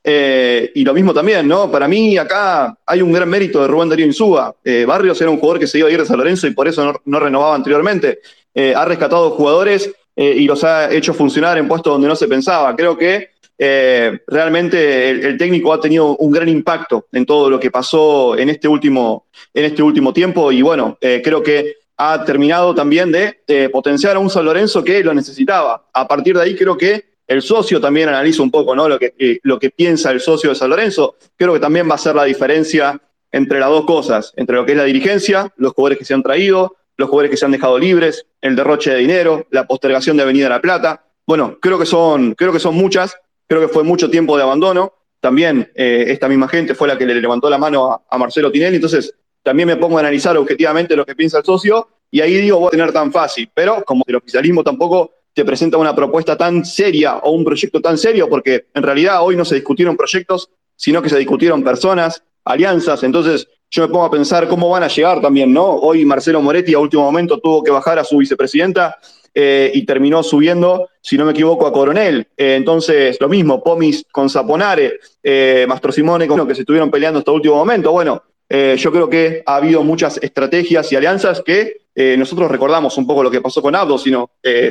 [0.02, 1.70] eh, y lo mismo también, ¿no?
[1.70, 4.54] Para mí acá hay un gran mérito de Rubén Darío Insúa.
[4.64, 6.66] Eh, Barrios era un jugador que se iba a ir de San Lorenzo y por
[6.66, 8.20] eso no, renovaba anteriormente.
[8.54, 12.74] Eh, ha rescatado jugadores y los ha hecho funcionar en puestos donde no se pensaba.
[12.74, 17.70] Creo que eh, realmente el, técnico ha tenido un gran impacto en todo lo que
[17.70, 22.74] pasó en este último, en este último tiempo y bueno, eh, creo que ha terminado
[22.74, 25.86] también de potenciar a un San Lorenzo que lo necesitaba.
[25.94, 28.88] A partir de ahí creo que el socio también analiza un poco ¿no?
[28.88, 31.96] lo, que, eh, lo que piensa el socio de San Lorenzo, creo que también va
[31.96, 33.00] a ser la diferencia
[33.32, 36.22] entre las dos cosas, entre lo que es la dirigencia, los jugadores que se han
[36.22, 40.22] traído, los jugadores que se han dejado libres, el derroche de dinero, la postergación de
[40.22, 41.04] Avenida La Plata.
[41.26, 44.92] Bueno, creo que son, creo que son muchas, creo que fue mucho tiempo de abandono.
[45.20, 48.76] También eh, esta misma gente fue la que le levantó la mano a, Marcelo Tinelli,
[48.76, 52.58] entonces también me pongo a analizar objetivamente lo que piensa el socio y ahí digo,
[52.58, 56.64] voy a tener tan fácil, pero como el oficialismo tampoco te presenta una propuesta tan
[56.64, 61.02] seria o un proyecto tan serio, porque en realidad hoy no se discutieron proyectos, sino
[61.02, 65.20] que se discutieron personas, alianzas, entonces yo me pongo a pensar cómo van a llegar
[65.20, 65.66] también, ¿no?
[65.66, 68.96] Hoy Marcelo Moretti a último momento tuvo que bajar a su vicepresidenta
[69.38, 72.26] eh, y terminó subiendo, si no me equivoco, a Coronel.
[72.38, 77.18] Eh, entonces, lo mismo, Pomis con Zaponare, eh, Mastro Simone, con, que se estuvieron peleando
[77.18, 77.92] hasta último momento.
[77.92, 81.80] Bueno, yo creo que ha habido muchas estrategias y alianzas que
[82.16, 84.30] nosotros recordamos un poco lo que pasó con Abdo, sino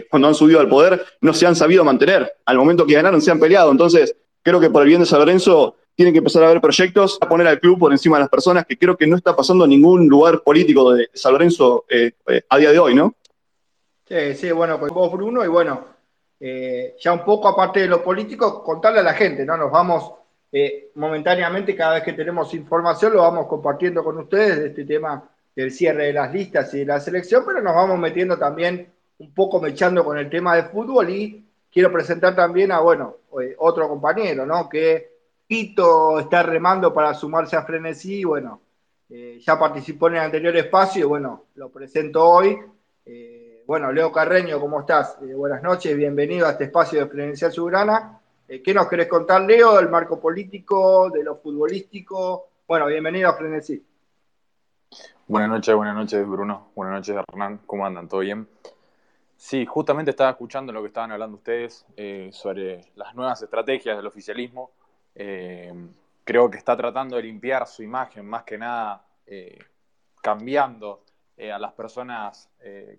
[0.09, 2.31] cuando han subido al poder no se han sabido mantener.
[2.45, 3.69] Al momento que ganaron se han peleado.
[3.71, 7.17] Entonces, creo que por el bien de San Lorenzo tienen que empezar a haber proyectos,
[7.19, 9.65] a poner al club por encima de las personas, que creo que no está pasando
[9.65, 13.13] en ningún lugar político de San Lorenzo eh, eh, a día de hoy, ¿no?
[14.07, 15.85] Sí, sí, bueno, con vos, Bruno, y bueno,
[16.39, 19.57] eh, ya un poco aparte de lo político, contarle a la gente, ¿no?
[19.57, 20.11] Nos vamos
[20.95, 25.69] momentáneamente, cada vez que tenemos información, lo vamos compartiendo con ustedes de este tema del
[25.69, 28.89] cierre de las listas y de la selección, pero nos vamos metiendo también
[29.19, 33.17] un poco mechando con el tema de fútbol y quiero presentar también a, bueno,
[33.57, 34.69] otro compañero, ¿no?
[34.69, 35.15] Que
[35.47, 38.61] Quito está remando para sumarse a Frenesí, bueno,
[39.09, 42.57] eh, ya participó en el anterior espacio, y bueno, lo presento hoy.
[43.65, 45.17] Eh, bueno, Leo Carreño, ¿cómo estás?
[45.21, 48.19] Eh, buenas noches, bienvenido a este espacio de Frenencial Soberana.
[48.47, 52.49] ¿Qué nos querés contar, Leo, del marco político, de lo futbolístico?
[52.67, 53.83] Bueno, bienvenido a Frenesí.
[55.27, 56.67] Buenas noches, buenas noches, Bruno.
[56.75, 57.61] Buenas noches, Hernán.
[57.65, 58.07] ¿Cómo andan?
[58.07, 58.47] ¿Todo bien?
[59.35, 61.85] Sí, justamente estaba escuchando lo que estaban hablando ustedes
[62.31, 64.69] sobre las nuevas estrategias del oficialismo
[65.15, 65.73] eh,
[66.25, 69.57] creo que está tratando de limpiar su imagen, más que nada eh,
[70.21, 71.04] cambiando
[71.37, 72.49] eh, a las personas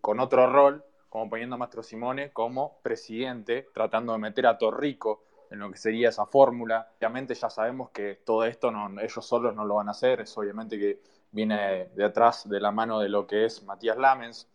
[0.01, 5.25] con otro rol, como poniendo a Mastro Simone como presidente, tratando de meter a Torrico
[5.51, 6.89] en lo que sería esa fórmula.
[6.99, 8.71] Obviamente ya sabemos que todo esto
[9.01, 11.01] ellos solos no lo van a hacer, es obviamente que
[11.33, 14.49] viene de atrás de la mano de lo que es Matías Lamens.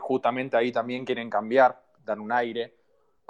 [0.00, 2.74] justamente ahí también quieren cambiar, dar un aire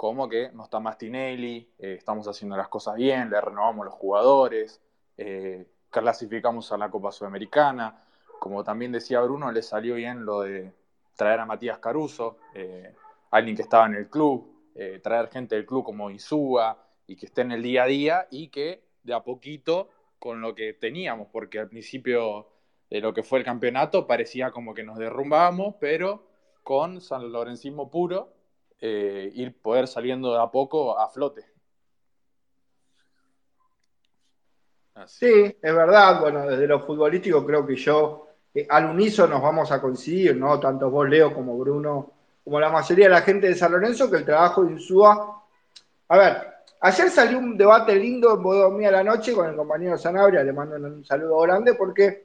[0.01, 4.81] como que no está Mastinelli, eh, estamos haciendo las cosas bien, le renovamos los jugadores,
[5.15, 8.03] eh, clasificamos a la Copa Sudamericana.
[8.41, 10.73] Como también decía Bruno, le salió bien lo de
[11.15, 12.91] traer a Matías Caruso, eh,
[13.29, 14.49] alguien que estaba en el club,
[15.03, 16.75] traer gente del club como Insúa
[17.05, 20.55] y que esté en el día a día y que de a poquito con lo
[20.55, 22.47] que teníamos, porque al principio
[22.89, 26.23] de lo que fue el campeonato parecía como que nos derrumbábamos, pero
[26.63, 28.33] con San Lorencismo puro
[28.79, 31.45] eh, ir poder saliendo de a poco a flote.
[35.05, 36.19] Sí, es verdad.
[36.21, 40.59] Bueno, desde lo futbolístico creo que yo, eh, al uniso nos vamos a coincidir, ¿no?
[40.59, 42.11] Tanto vos, Leo, como Bruno,
[42.43, 45.43] como la mayoría de la gente de San Lorenzo, que el trabajo de Insúa.
[46.09, 46.47] A ver,
[46.81, 50.51] ayer salió un debate lindo en Bodomía a la noche con el compañero Sanabria, le
[50.51, 52.23] mando un saludo grande, porque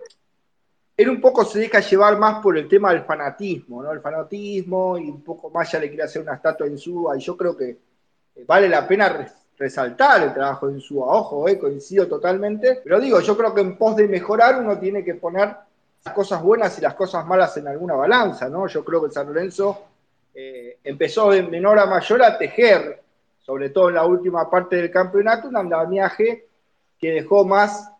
[0.97, 3.93] él un poco se deja llevar más por el tema del fanatismo, ¿no?
[3.93, 7.21] El fanatismo y un poco más ya le quiere hacer una estatua en Suba y
[7.21, 7.69] yo creo que
[8.35, 11.07] eh, vale la pena resaltar el trabajo de Insúa.
[11.07, 15.05] Ojo, eh, coincido totalmente, pero digo, yo creo que en pos de mejorar uno tiene
[15.05, 15.55] que poner
[16.07, 18.69] las cosas buenas y las cosas malas en alguna balanza, ¿no?
[18.69, 19.87] Yo creo que San Lorenzo
[20.33, 23.03] eh, empezó de menor a mayor a tejer,
[23.41, 26.47] sobre todo en la última parte del campeonato, un andamiaje
[26.97, 27.91] que dejó más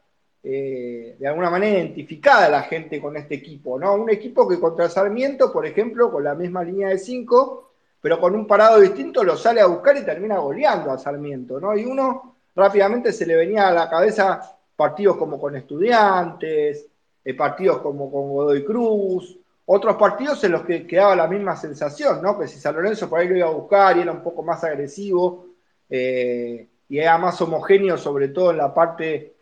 [0.45, 3.95] eh, de alguna manera identificada la gente con este equipo, ¿no?
[3.95, 8.37] Un equipo que contra Sarmiento, por ejemplo, con la misma línea de cinco, pero con
[8.37, 11.77] un parado distinto, lo sale a buscar y termina goleando a Sarmiento, ¿no?
[11.77, 16.87] Y uno rápidamente se le venía a la cabeza partidos como con Estudiantes,
[17.27, 22.23] eh, partidos como con Godoy Cruz, otros partidos en los que quedaba la misma sensación,
[22.23, 22.39] ¿no?
[22.39, 24.63] Que si San Lorenzo por ahí lo iba a buscar y era un poco más
[24.63, 25.47] agresivo
[25.91, 29.35] eh, y era más homogéneo, sobre todo en la parte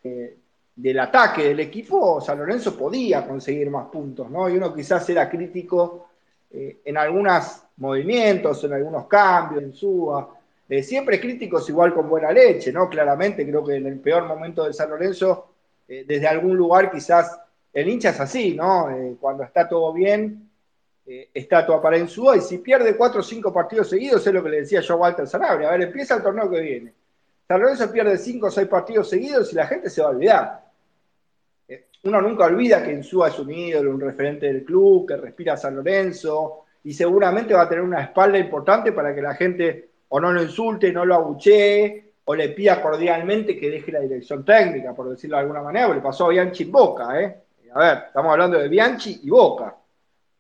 [0.75, 4.49] del ataque del equipo, San Lorenzo podía conseguir más puntos, ¿no?
[4.49, 6.09] Y uno quizás era crítico
[6.51, 10.29] eh, en algunos movimientos, en algunos cambios, en Suba.
[10.69, 12.89] Eh, siempre críticos igual con buena leche, ¿no?
[12.89, 15.49] Claramente creo que en el peor momento de San Lorenzo,
[15.89, 17.39] eh, desde algún lugar quizás
[17.75, 18.89] el hincha es así, ¿no?
[19.21, 20.49] cuando está todo bien,
[21.05, 24.43] está todo para en Suba, y si pierde cuatro o cinco partidos seguidos, es lo
[24.43, 25.69] que le decía yo a Walter Sanabria.
[25.69, 26.95] A ver, empieza el torneo que viene.
[27.47, 30.65] San Lorenzo pierde cinco o seis partidos seguidos y la gente se va a olvidar
[32.05, 35.77] uno nunca olvida que Insúa es un ídolo, un referente del club, que respira San
[35.77, 40.33] Lorenzo, y seguramente va a tener una espalda importante para que la gente o no
[40.33, 45.09] lo insulte, no lo abuchee, o le pida cordialmente que deje la dirección técnica, por
[45.09, 47.37] decirlo de alguna manera, porque pasó a Bianchi en Boca, ¿eh?
[47.75, 49.77] A ver, estamos hablando de Bianchi y Boca.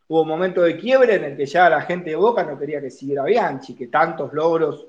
[0.06, 2.80] Hubo un momento de quiebre en el que ya la gente de Boca no quería
[2.80, 4.86] que siguiera Bianchi, que tantos logros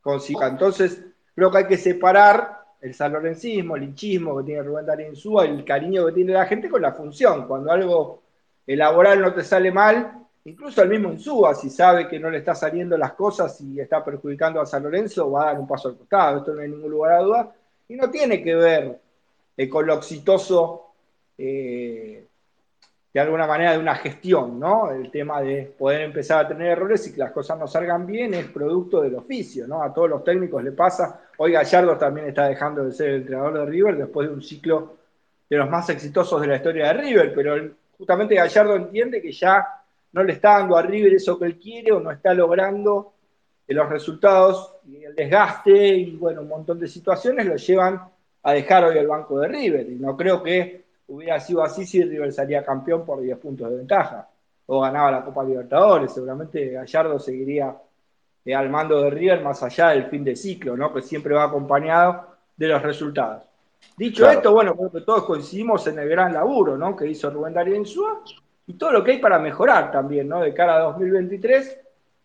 [0.00, 0.46] consiga.
[0.46, 1.02] Entonces,
[1.34, 6.06] creo que hay que separar el sanlorencismo, el hinchismo que tiene Rubén Darío el cariño
[6.06, 7.48] que tiene la gente con la función.
[7.48, 8.22] Cuando algo
[8.64, 12.54] laboral no te sale mal, incluso el mismo Insúa, si sabe que no le está
[12.54, 15.96] saliendo las cosas y está perjudicando a San Lorenzo, va a dar un paso al
[15.96, 16.38] costado.
[16.38, 17.52] Esto no hay ningún lugar a duda.
[17.88, 19.00] Y no tiene que ver
[19.56, 20.91] eh, con lo exitoso
[21.44, 22.24] eh,
[23.12, 24.92] de alguna manera de una gestión, ¿no?
[24.92, 28.32] El tema de poder empezar a tener errores y que las cosas no salgan bien
[28.32, 29.82] es producto del oficio, ¿no?
[29.82, 31.20] A todos los técnicos le pasa.
[31.36, 34.96] Hoy Gallardo también está dejando de ser el entrenador de River después de un ciclo
[35.50, 39.66] de los más exitosos de la historia de River, pero justamente Gallardo entiende que ya
[40.12, 43.14] no le está dando a River eso que él quiere o no está logrando
[43.66, 48.00] los resultados y el desgaste y bueno, un montón de situaciones lo llevan
[48.42, 49.90] a dejar hoy el banco de River.
[49.90, 50.81] Y no creo que
[51.12, 54.28] hubiera sido así si River salía campeón por 10 puntos de ventaja
[54.66, 56.12] o ganaba la Copa Libertadores.
[56.12, 57.76] Seguramente Gallardo seguiría
[58.44, 60.92] eh, al mando de River más allá del fin de ciclo, ¿no?
[60.92, 63.44] que siempre va acompañado de los resultados.
[63.96, 66.96] Dicho esto, bueno, creo que todos coincidimos en el gran laburo ¿no?
[66.96, 68.22] que hizo Rubén Darío Insúa
[68.66, 70.40] y todo lo que hay para mejorar también, ¿no?
[70.40, 71.80] De cara a 2023,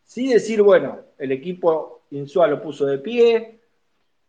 [0.05, 3.59] sí decir, bueno, el equipo Insúa lo puso de pie,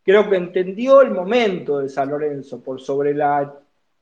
[0.03, 3.59] creo que entendió el momento de San Lorenzo por sobre la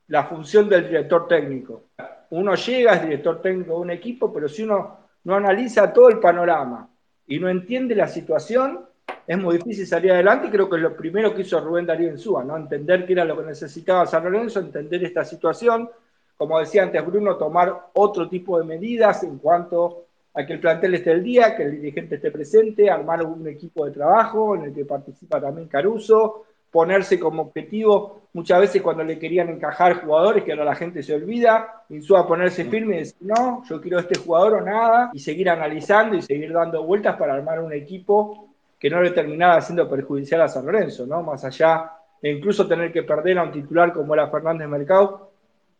[0.07, 1.83] la función del director técnico.
[2.29, 6.19] Uno llega, es director técnico de un equipo, pero si uno no analiza todo el
[6.19, 6.89] panorama
[7.27, 8.85] y no entiende la situación,
[9.25, 12.09] es muy difícil salir adelante y creo que es lo primero que hizo Rubén Darío
[12.09, 12.55] Insúa, ¿no?
[12.55, 15.89] Entender qué era lo que necesitaba San Lorenzo, entender esta situación,
[16.37, 20.93] como decía antes Bruno, tomar otro tipo de medidas en cuanto a que el plantel
[20.95, 24.73] esté al día, que el dirigente esté presente, armar un equipo de trabajo en el
[24.73, 26.45] que participa también Caruso,
[26.77, 31.15] ponerse como objetivo muchas veces cuando le querían encajar jugadores, que ahora la gente se
[31.15, 35.49] olvida, Insúa ponerse firme y decir, no, yo quiero este jugador o nada, y seguir
[35.49, 40.41] analizando y seguir dando vueltas para armar un equipo que no le terminara siendo perjudicial
[40.41, 41.23] a San Lorenzo, ¿no?
[41.23, 45.31] Más allá de incluso tener que perder a un titular como era Fernández Mercado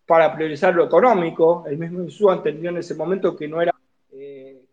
[0.08, 1.64] para priorizar lo económico.
[1.68, 3.72] El mismo Insúa entendió en ese momento que no era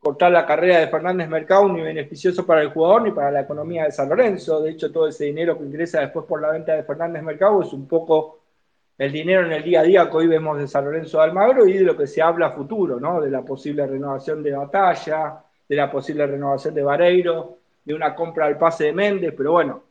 [0.04, 3.84] cortar la carrera de Fernández Mercado ni beneficioso para el jugador ni para la economía
[3.84, 4.60] de San Lorenzo.
[4.60, 7.72] De hecho, todo ese dinero que ingresa después por la venta de Fernández Mercado es
[7.72, 8.40] un poco
[8.98, 11.66] el dinero en el día a día que hoy vemos de San Lorenzo de Almagro
[11.66, 13.18] y de lo que se habla a futuro, ¿no?
[13.18, 18.44] De la posible renovación de Batalla, de la posible renovación de Vareiro, de una compra
[18.44, 19.82] al pase de Méndez, pero bueno,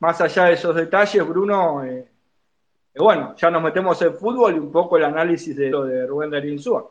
[0.00, 2.08] más allá de esos detalles, Bruno, eh,
[2.92, 6.06] eh, bueno, ya nos metemos en fútbol y un poco el análisis de lo de
[6.06, 6.90] Rubén Darío Insúa.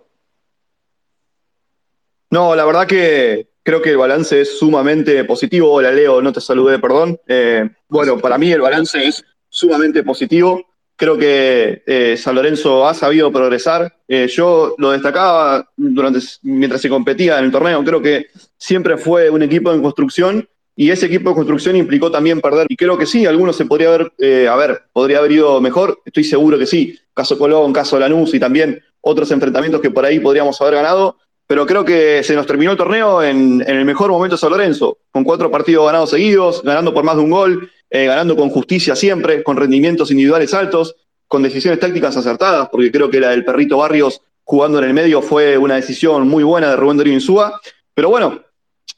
[2.31, 5.71] No, la verdad que creo que el balance es sumamente positivo.
[5.71, 7.19] Hola Leo, no te saludé, perdón.
[7.27, 10.63] Eh, bueno, para mí el balance es sumamente positivo.
[10.95, 13.95] Creo que eh, San Lorenzo ha sabido progresar.
[14.07, 17.83] Eh, yo lo destacaba durante, mientras se competía en el torneo.
[17.83, 18.27] Creo que
[18.57, 22.67] siempre fue un equipo en construcción y ese equipo de construcción implicó también perder.
[22.69, 24.11] Y creo que sí, algunos se podría haber,
[24.47, 25.99] a ver, podría haber ido mejor.
[26.05, 26.95] Estoy seguro que sí.
[27.13, 31.17] Caso Colón, caso Lanús y también otros enfrentamientos que por ahí podríamos haber ganado
[31.49, 34.99] pero creo que se nos terminó el torneo en, el mejor momento de San Lorenzo,
[35.09, 38.95] con cuatro partidos ganados seguidos, ganando por más de un gol, eh, ganando con justicia
[38.95, 40.95] siempre, con rendimientos individuales altos,
[41.27, 45.23] con decisiones tácticas acertadas, porque creo que la del Perrito Barrios jugando en el medio
[45.23, 47.59] fue una decisión muy buena de Rubén Darío Insúa.
[47.95, 48.41] Pero bueno,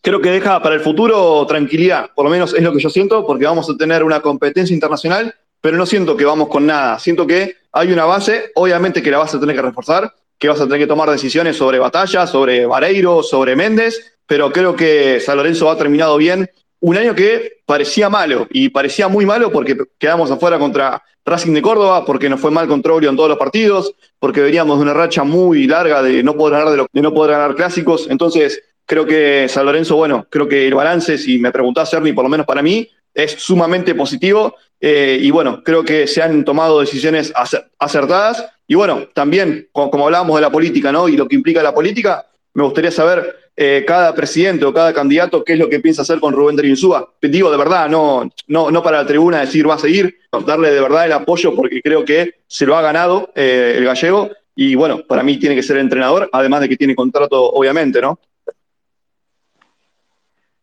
[0.02, 3.26] creo que deja para el futuro tranquilidad, por lo menos es lo que yo siento,
[3.26, 7.00] porque vamos a tener una competencia internacional, pero no siento que vamos con nada.
[7.00, 10.60] Siento que hay una base, obviamente que la vas a tener que reforzar, que vas
[10.60, 15.38] a tener que tomar decisiones sobre Batalla, sobre Vareiro, sobre Méndez, pero creo que San
[15.38, 16.50] Lorenzo ha terminado bien.
[16.80, 21.62] Un año que parecía malo, y parecía muy malo porque quedamos afuera contra Racing de
[21.62, 25.24] Córdoba, porque nos fue mal con en todos los partidos, porque veníamos de una racha
[25.24, 28.08] muy larga de no poder ganar, de, no poder ganar clásicos.
[28.10, 32.24] Entonces, creo que San Lorenzo, bueno, creo que el balance, si me preguntás, Ernie, por
[32.24, 34.56] lo menos para mí, es sumamente positivo.
[34.80, 37.32] Eh, y bueno, creo que se han tomado decisiones
[37.78, 41.10] acertadas y bueno, también, como, hablábamos de la política, ¿no?
[41.10, 45.44] Y lo que implica la política, me gustaría saber eh, cada presidente o cada candidato
[45.44, 47.14] qué es lo que piensa hacer con Rubén Darío Insúa.
[47.22, 50.80] Digo de verdad, no, no, no para la tribuna decir va a seguir, darle de
[50.80, 54.30] verdad el apoyo porque creo que se lo ha ganado eh, el gallego.
[54.56, 58.20] Y bueno, para mí tiene que ser entrenador, además de que tiene contrato, obviamente, ¿no?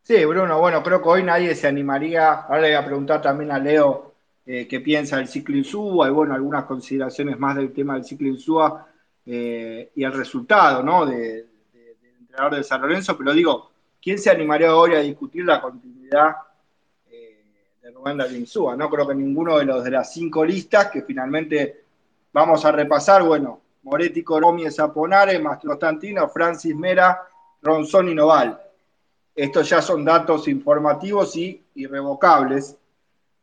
[0.00, 2.32] Sí, Bruno, bueno, creo que hoy nadie se animaría.
[2.32, 4.07] Ahora le voy a preguntar también a Leo
[4.50, 8.28] eh, qué piensa del ciclo Insúa y bueno, algunas consideraciones más del tema del ciclo
[8.28, 8.88] Insúa
[9.26, 11.04] eh, y el resultado ¿no?
[11.04, 11.46] del
[12.18, 13.70] entrenador de San Lorenzo, pero digo,
[14.00, 16.34] ¿quién se animaría hoy a discutir la continuidad?
[17.10, 17.44] eh,
[17.82, 18.74] de Rubén Darín Insúa.
[18.74, 21.84] No creo que ninguno de los de las cinco listas que finalmente
[22.32, 27.20] vamos a repasar, bueno, Moretti, Coromi, Zaponare, Mastro Constantino, Francis Mera,
[27.60, 28.58] Ronzón y Noval.
[29.34, 32.77] Estos ya son datos informativos y irrevocables.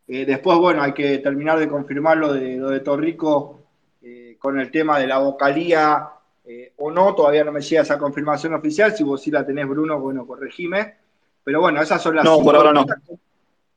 [0.08, 3.60] Eh, después, bueno, hay que terminar de confirmar lo de, lo de Torrico
[4.04, 6.10] eh, con el tema de la vocalía
[6.46, 7.16] eh, o no.
[7.16, 8.96] Todavía no me llega esa confirmación oficial.
[8.96, 10.96] Si vos sí la tenés, Bruno, bueno, corregime.
[11.44, 12.26] Pero bueno, esas son las.
[12.26, 12.86] No, por ahora no.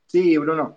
[0.07, 0.77] Sí, Bruno.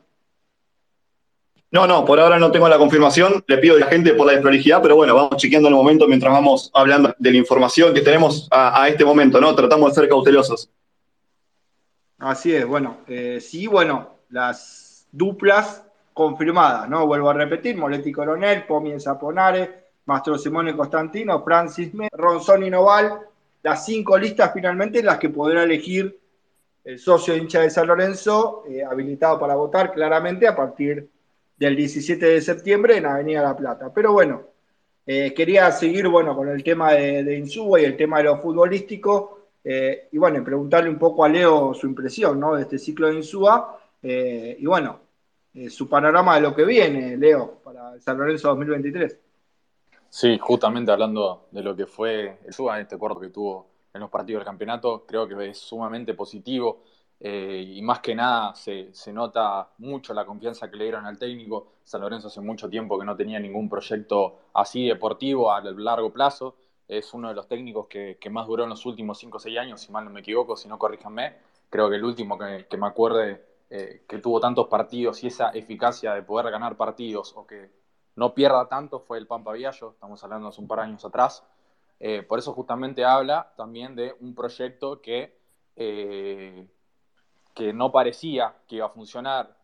[1.72, 3.43] No, no, por ahora no tengo la confirmación.
[3.47, 6.06] Le pido a la gente por la desprolijidad, pero bueno, vamos chequeando en el momento
[6.06, 9.56] mientras vamos hablando de la información que tenemos a, a este momento, ¿no?
[9.56, 10.70] Tratamos de ser cautelosos.
[12.18, 12.97] Así es, bueno,
[13.39, 14.81] sí, bueno, las
[15.12, 17.05] duplas confirmadas, ¿no?
[17.07, 23.20] Vuelvo a repetir, Moletti Coronel, Pomi Zaponare, Mastro Simone Constantino, Francis Me, Ronzón y Noval,
[23.64, 26.20] las cinco listas finalmente las que podrá elegir
[26.84, 31.07] el socio hincha de San Lorenzo, eh, habilitado para votar claramente a partir
[31.57, 33.91] del 17 de septiembre en Avenida La Plata.
[33.93, 34.47] Pero bueno,
[35.05, 38.38] eh, quería seguir bueno, con el tema de, de Insúa y el tema de lo
[38.39, 39.39] futbolístico.
[39.64, 42.55] Eh, y bueno, preguntarle un poco a Leo su impresión ¿no?
[42.55, 43.78] de este ciclo de Insúa.
[44.03, 45.01] Y bueno,
[45.54, 49.20] eh, su panorama de lo que viene, Leo, para el San Lorenzo 2023.
[50.10, 54.10] Sí, justamente hablando de lo que fue el Insúa, este corto que tuvo en los
[54.10, 56.84] partidos del campeonato, creo que es sumamente positivo.
[57.24, 61.20] Eh, y más que nada se, se, nota mucho la confianza que le dieron al
[61.20, 61.74] técnico.
[61.84, 66.56] San Lorenzo hace mucho tiempo que no tenía ningún proyecto así deportivo a largo plazo.
[66.88, 69.58] Es uno de los técnicos que, que más duró en los últimos 5 o 6
[69.60, 71.36] años, si mal no me equivoco, si no corríjanme.
[71.70, 75.52] Creo que el último que, que me acuerde eh, que tuvo tantos partidos y esa
[75.52, 77.72] eficacia de poder ganar partidos o que
[78.18, 81.42] no pierda tanto fue el Pampa Viallo, estamos hablando hace un par de años atrás.
[81.98, 85.40] Eh, por eso justamente habla también de un proyecto que
[85.78, 86.68] eh,
[87.54, 89.56] que no parecía que iba a funcionar,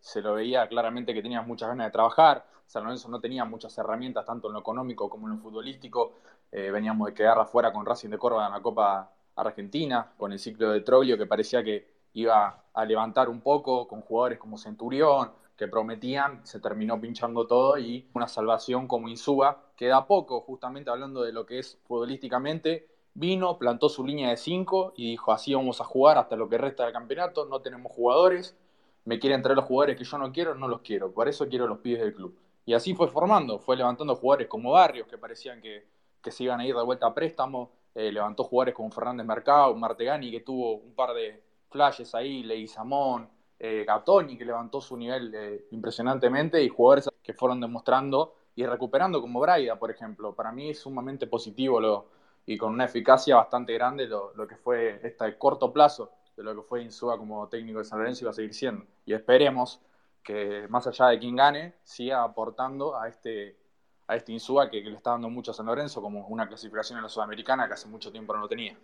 [0.00, 3.76] se lo veía claramente que tenía muchas ganas de trabajar, San Lorenzo no tenía muchas
[3.78, 6.14] herramientas, tanto en lo económico como en lo futbolístico,
[6.50, 10.70] veníamos de quedar afuera con Racing de Córdoba en la Copa Argentina, con el ciclo
[10.70, 15.68] de Troglio que parecía que iba a levantar un poco, con jugadores como Centurión, que
[15.68, 21.22] prometían, se terminó pinchando todo y una salvación como Insúa, que da poco, justamente hablando
[21.22, 25.80] de lo que es futbolísticamente, vino, plantó su línea de 5 y dijo, así vamos
[25.80, 28.56] a jugar hasta lo que resta del campeonato, no tenemos jugadores,
[29.04, 31.68] me quieren traer los jugadores que yo no quiero, no los quiero, por eso quiero
[31.68, 32.36] los pibes del club.
[32.66, 35.86] Y así fue formando, fue levantando jugadores como Barrios, que parecían que,
[36.22, 39.74] que se iban a ir de vuelta a préstamo, eh, levantó jugadores como Fernández Mercado,
[39.76, 41.43] Martegani, que tuvo un par de
[41.74, 47.60] flashes ahí, Leguizamón, eh, Gatoni, que levantó su nivel eh, impresionantemente, y jugadores que fueron
[47.60, 50.32] demostrando y recuperando como Braida, por ejemplo.
[50.36, 52.06] Para mí es sumamente positivo lo,
[52.46, 56.54] y con una eficacia bastante grande lo, lo, que fue este corto plazo de lo
[56.54, 58.84] que fue Insúa como técnico de San Lorenzo y va a seguir siendo.
[59.04, 59.80] Y esperemos
[60.22, 63.58] que más allá de quien gane, siga aportando a este,
[64.06, 66.98] a este Insúa que, que, le está dando mucho a San Lorenzo como una clasificación
[66.98, 68.78] en la Sudamericana que hace mucho tiempo no tenía.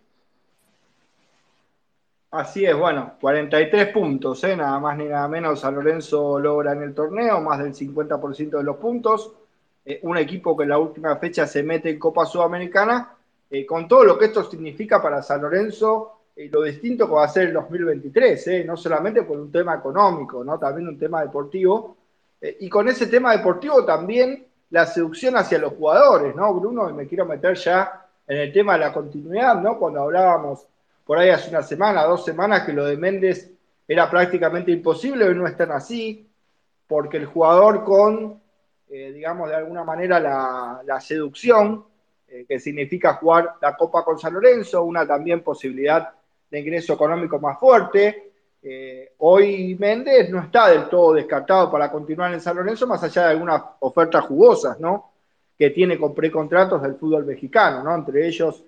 [2.31, 4.55] Así es, bueno, 43 puntos, ¿eh?
[4.55, 8.63] nada más ni nada menos San Lorenzo logra en el torneo, más del 50% de
[8.63, 9.33] los puntos.
[9.83, 13.17] Eh, un equipo que en la última fecha se mete en Copa Sudamericana
[13.49, 16.17] eh, con todo lo que esto significa para San Lorenzo
[16.49, 20.43] lo distinto que va a ser el 2023, eh, no solamente por un tema económico,
[20.43, 20.57] ¿no?
[20.57, 21.97] también un tema deportivo,
[22.41, 26.89] y con ese tema deportivo también la seducción hacia los jugadores, ¿no, Bruno?
[26.89, 29.77] Y me quiero meter ya en el tema de la continuidad, ¿no?
[29.77, 30.65] Cuando hablábamos
[31.05, 33.51] por ahí hace una semana, dos semanas, que lo de Méndez
[33.87, 36.29] era prácticamente imposible, hoy no están así,
[36.87, 38.41] porque el jugador con,
[38.87, 41.85] digamos, de alguna manera la, la seducción,
[42.33, 46.13] eh, que significa jugar la Copa con San Lorenzo, una también posibilidad
[46.49, 48.31] de ingreso económico más fuerte.
[48.63, 53.23] Eh, hoy Méndez no está del todo descartado para continuar en San Lorenzo, más allá
[53.23, 55.11] de algunas ofertas jugosas, ¿no?
[55.57, 57.93] Que tiene con precontratos del fútbol mexicano, ¿no?
[57.93, 58.63] Entre ellos,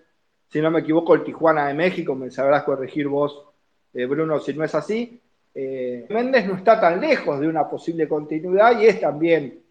[0.54, 3.44] si no me equivoco, el Tijuana de México, me sabrás corregir vos,
[3.92, 5.20] eh, Bruno, si no es así.
[5.52, 9.64] Eh, Méndez no está tan lejos de una posible continuidad y es también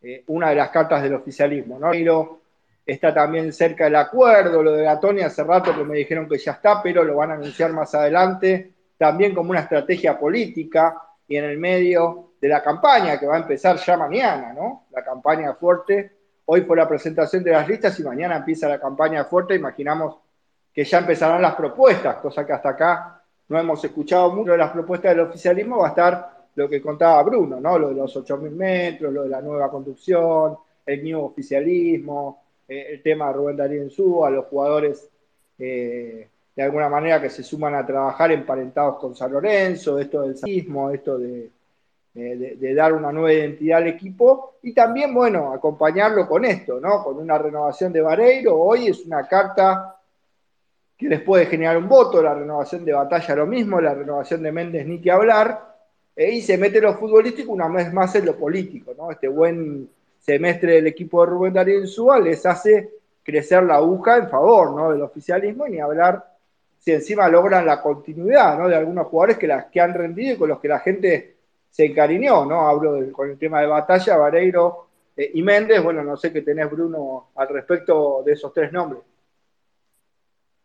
[0.00, 1.90] eh, una de las cartas del oficialismo, ¿no?
[1.90, 2.40] Pero
[2.86, 6.52] está también cerca del acuerdo, lo de Gatoni hace rato que me dijeron que ya
[6.52, 11.46] está, pero lo van a anunciar más adelante, también como una estrategia política y en
[11.46, 14.86] el medio de la campaña que va a empezar ya mañana, ¿no?
[14.92, 16.12] La campaña fuerte.
[16.44, 19.56] Hoy fue la presentación de las listas y mañana empieza la campaña fuerte.
[19.56, 20.27] Imaginamos
[20.78, 24.70] que ya empezarán las propuestas, cosa que hasta acá no hemos escuchado mucho de las
[24.70, 25.78] propuestas del oficialismo.
[25.78, 27.76] Va a estar lo que contaba Bruno, ¿no?
[27.76, 30.56] Lo de los 8.000 metros, lo de la nueva conducción,
[30.86, 35.10] el nuevo oficialismo, eh, el tema de Rubén Darío Insúa, los jugadores
[35.58, 40.36] eh, de alguna manera que se suman a trabajar emparentados con San Lorenzo, esto del
[40.36, 41.50] sismo, esto de,
[42.14, 47.02] de, dar una nueva identidad al equipo y también, bueno, acompañarlo con esto, ¿no?
[47.02, 48.56] Con una renovación de Vareiro.
[48.56, 49.96] Hoy es una carta
[50.98, 54.50] que les puede generar un voto, la renovación de Batalla lo mismo, la renovación de
[54.50, 55.76] Méndez ni que hablar,
[56.16, 59.12] e, y se mete lo futbolístico una vez más en lo político, ¿no?
[59.12, 59.88] Este buen
[60.18, 62.90] semestre del equipo de Rubén Darío Insúa les hace
[63.22, 64.90] crecer la aguja en favor, ¿no?
[64.90, 66.24] Del oficialismo y ni hablar
[66.78, 68.68] si encima logran la continuidad, ¿no?
[68.68, 71.36] De algunos jugadores que, las, que han rendido y con los que la gente
[71.70, 72.68] se encariñó, ¿no?
[72.68, 75.80] Hablo con el tema de Batalla, Vareiro eh, y Méndez.
[75.80, 79.02] Bueno, no sé qué tenés, Bruno, al respecto de esos tres nombres.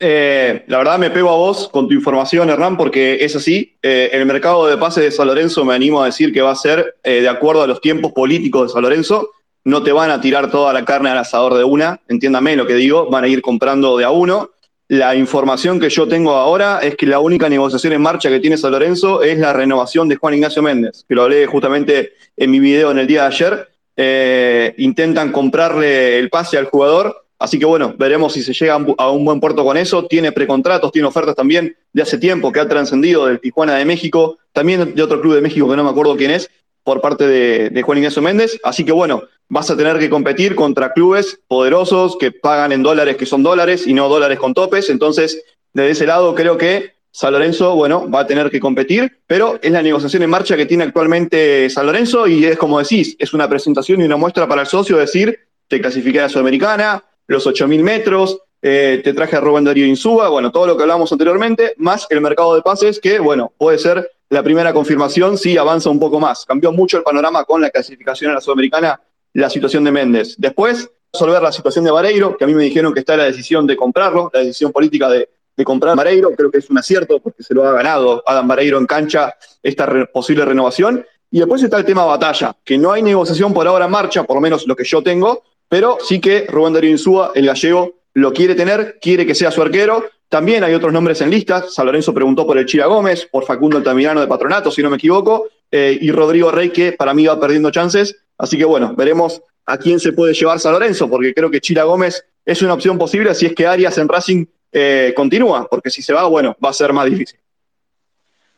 [0.06, 3.78] Eh, la verdad me pego a vos con tu información, Hernán, porque es así.
[3.82, 6.56] Eh, el mercado de pases de San Lorenzo me animo a decir que va a
[6.56, 9.30] ser de acuerdo a los tiempos políticos de San Lorenzo.
[9.64, 12.76] No te van a tirar toda la carne al asador de una, entiéndame lo que
[12.76, 14.50] digo, van a ir comprando de a uno.
[14.90, 18.58] La información que yo tengo ahora es que la única negociación en marcha que tiene
[18.58, 22.60] San Lorenzo es la renovación de Juan Ignacio Méndez, que lo hablé justamente en mi
[22.60, 23.70] video en el día de ayer.
[23.96, 29.12] Eh, intentan comprarle el pase al jugador, así que bueno, veremos si se llega a
[29.12, 30.06] un buen puerto con eso.
[30.06, 34.38] Tiene precontratos, tiene ofertas también de hace tiempo que ha trascendido del Tijuana de México,
[34.54, 36.50] también de otro club de México que no me acuerdo quién es,
[36.84, 38.62] por parte de, Juan Ignacio Méndez.
[38.64, 43.18] Así que bueno, vas a tener que competir contra clubes poderosos que pagan en dólares
[43.18, 44.90] que son dólares y no dólares con topes.
[44.90, 49.60] Entonces, desde ese lado creo que San Lorenzo, bueno, va a tener que competir, pero
[49.62, 53.34] es la negociación en marcha que tiene actualmente San Lorenzo y es como decís, es
[53.34, 55.38] una presentación y una muestra para el socio decir,
[55.68, 60.30] te clasifiqué a la Sudamericana, los 8.000 metros, eh, te traje a Rubén Darío Insúa,
[60.30, 64.10] bueno, todo lo que hablamos anteriormente, más el mercado de pases que, bueno, puede ser
[64.30, 66.44] la primera confirmación sí avanza un poco más.
[66.46, 69.00] Cambió mucho el panorama con la clasificación a la Sudamericana,
[69.34, 70.36] la situación de Méndez.
[70.40, 73.68] Después, resolver la situación de Vareiro, que a mí me dijeron que está la decisión
[73.68, 75.30] de comprarlo, la decisión política de,
[75.64, 78.88] comprar Vareiro, creo que es un acierto porque se lo ha ganado Adam Vareiro en
[78.88, 81.06] cancha esta posible renovación.
[81.30, 84.36] Y después está el tema batalla, que no hay negociación por ahora en marcha, por
[84.36, 85.44] lo menos lo que yo tengo,
[85.74, 89.60] pero sí que Rubén Darío Insúa, el gallego, lo quiere tener, quiere que sea su
[89.60, 91.74] arquero, también hay otros nombres en listas.
[91.74, 94.98] San Lorenzo preguntó por el Chira Gómez, por Facundo Altamirano de Patronato, si no me
[94.98, 98.24] equivoco, eh, y Rodrigo Rey, que para mí va perdiendo chances.
[98.38, 101.86] Así que bueno, veremos a quién se puede llevar San Lorenzo, porque creo que Chira
[101.86, 106.04] Gómez es una opción posible si es que Arias en Racing eh, continúa, porque si
[106.04, 107.40] se va, bueno, va a ser más difícil.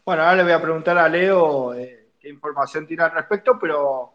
[0.04, 4.15] Bueno, ahora le voy a preguntar a Leo eh, qué información tiene al respecto, pero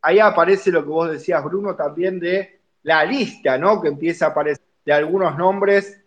[0.00, 3.80] ahí aparece lo que vos decías, Bruno, también de la lista, ¿no?
[3.80, 6.02] Que empieza a aparecer de algunos nombres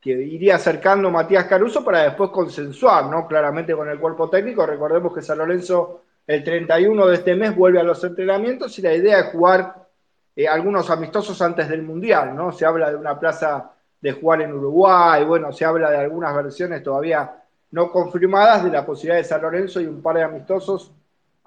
[0.00, 3.26] que iría acercando Matías Caruso para después consensuar, ¿no?
[3.26, 4.64] Claramente con el cuerpo técnico.
[4.64, 8.94] Recordemos que San Lorenzo el 31 de este mes vuelve a los entrenamientos y la
[8.94, 9.88] idea es jugar
[10.36, 12.52] eh, algunos amistosos antes del Mundial, ¿no?
[12.52, 16.82] Se habla de una plaza de jugar en Uruguay, bueno, se habla de algunas versiones
[16.82, 20.92] todavía no confirmadas de la posibilidad de San Lorenzo y un par de amistosos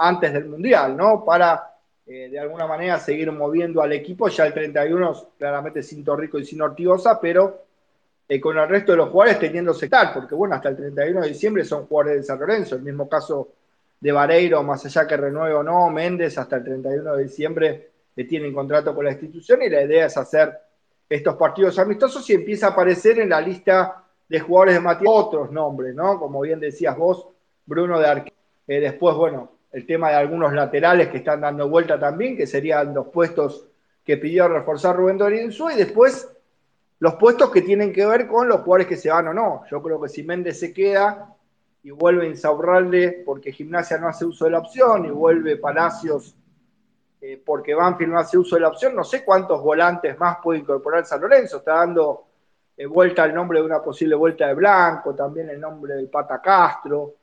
[0.01, 1.23] antes del Mundial, ¿no?
[1.23, 1.75] Para
[2.05, 6.45] eh, de alguna manera seguir moviendo al equipo, ya el 31 claramente sin Torrico y
[6.45, 7.65] sin Ortigosa, pero
[8.27, 11.27] eh, con el resto de los jugadores teniendo sectar, porque bueno, hasta el 31 de
[11.27, 13.49] diciembre son jugadores de San Lorenzo, el mismo caso
[13.99, 18.29] de Vareiro, más allá que renueve o no, Méndez hasta el 31 de diciembre tiene
[18.29, 20.57] tienen contrato con la institución y la idea es hacer
[21.09, 25.51] estos partidos amistosos y empieza a aparecer en la lista de jugadores de Matías otros
[25.51, 26.19] nombres, ¿no?
[26.19, 27.27] Como bien decías vos,
[27.65, 28.33] Bruno de Arque.
[28.67, 32.93] Eh, después, bueno, el tema de algunos laterales que están dando vuelta también, que serían
[32.93, 33.67] los puestos
[34.03, 36.29] que pidió reforzar Rubén Dorinzú, y después
[36.99, 39.63] los puestos que tienen que ver con los jugadores que se van o no.
[39.69, 41.33] Yo creo que si Méndez se queda
[41.83, 46.35] y vuelve Insaurralde porque Gimnasia no hace uso de la opción y vuelve Palacios
[47.19, 50.59] eh, porque Banfield no hace uso de la opción, no sé cuántos volantes más puede
[50.59, 51.57] incorporar San Lorenzo.
[51.57, 52.25] Está dando
[52.75, 56.41] eh, vuelta el nombre de una posible vuelta de Blanco, también el nombre del Pata
[56.41, 57.15] Castro,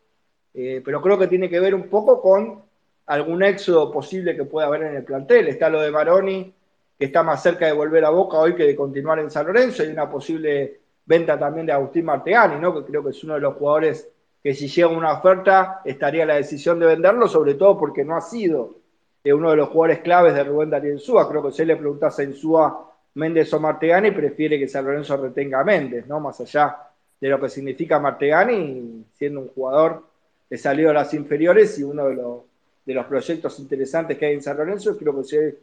[0.61, 2.61] eh, pero creo que tiene que ver un poco con
[3.07, 5.47] algún éxodo posible que pueda haber en el plantel.
[5.47, 6.53] Está lo de Maroni
[6.99, 9.85] que está más cerca de volver a Boca hoy que de continuar en San Lorenzo.
[9.85, 12.75] Hay una posible venta también de Agustín Martegani, ¿no?
[12.75, 14.11] que creo que es uno de los jugadores
[14.43, 18.21] que si llega una oferta estaría la decisión de venderlo, sobre todo porque no ha
[18.21, 18.75] sido
[19.23, 21.29] eh, uno de los jugadores claves de Rubén Darío Insúa.
[21.29, 22.85] Creo que si le preguntase a Insúa,
[23.15, 26.19] Méndez o Martegani, prefiere que San Lorenzo retenga a Méndez, ¿no?
[26.19, 26.79] más allá
[27.21, 30.08] de lo que significa Martegani, siendo un jugador
[30.49, 32.43] que salió a las inferiores y uno de los,
[32.85, 35.59] de los proyectos interesantes que hay en San Lorenzo, creo que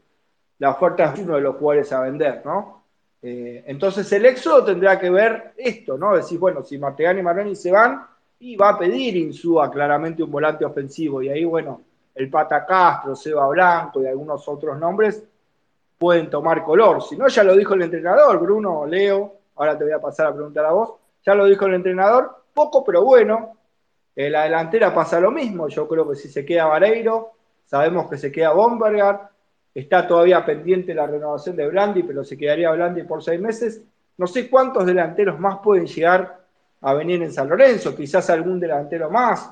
[0.60, 2.84] la oferta es uno de los jugadores a vender, ¿no?
[3.22, 6.16] Eh, entonces el éxodo tendrá que ver esto, ¿no?
[6.16, 8.06] Decir, bueno, si Martegani y Maroni se van,
[8.40, 11.82] y va a pedir Insúa claramente un volante ofensivo, y ahí, bueno,
[12.14, 15.24] el Pata Castro, Seba Blanco y algunos otros nombres
[15.98, 17.02] pueden tomar color.
[17.02, 20.34] Si no, ya lo dijo el entrenador, Bruno, Leo, ahora te voy a pasar a
[20.34, 20.94] preguntar a vos.
[21.26, 23.55] Ya lo dijo el entrenador, poco pero bueno.
[24.16, 27.32] En la delantera pasa lo mismo, yo creo que si se queda Vareiro,
[27.66, 29.30] sabemos que se queda Bombergar,
[29.74, 33.82] está todavía pendiente la renovación de Blandi, pero se quedaría Blandi por seis meses.
[34.18, 36.46] No sé cuántos delanteros más pueden llegar
[36.82, 39.52] a venir en San Lorenzo, quizás algún delantero más.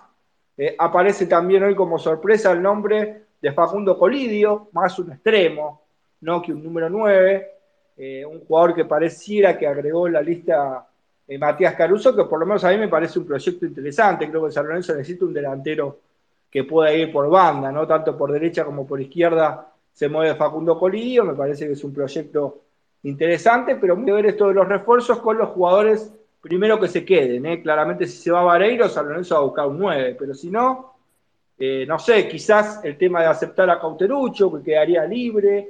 [0.55, 5.82] Eh, aparece también hoy como sorpresa el nombre de Facundo Colidio, más un extremo,
[6.22, 7.51] no que un número 9,
[7.97, 10.88] eh, un jugador que pareciera que agregó la lista
[11.28, 14.30] eh, Matías Caruso, que por lo menos a mí me parece un proyecto interesante.
[14.30, 15.99] Creo que San Lorenzo necesita un delantero
[16.49, 20.78] que pueda ir por banda, no tanto por derecha como por izquierda se mueve Facundo
[20.78, 22.61] Colidio, me parece que es un proyecto
[23.03, 26.11] interesante, pero muy ver esto de los refuerzos con los jugadores
[26.41, 27.45] primero que se queden.
[27.45, 27.61] ¿eh?
[27.61, 30.49] Claramente si se va a Vareiro, San Lorenzo va a buscar un 9, pero si
[30.49, 30.95] no,
[31.57, 35.69] eh, no sé, quizás el tema de aceptar a Cauterucho, que quedaría libre,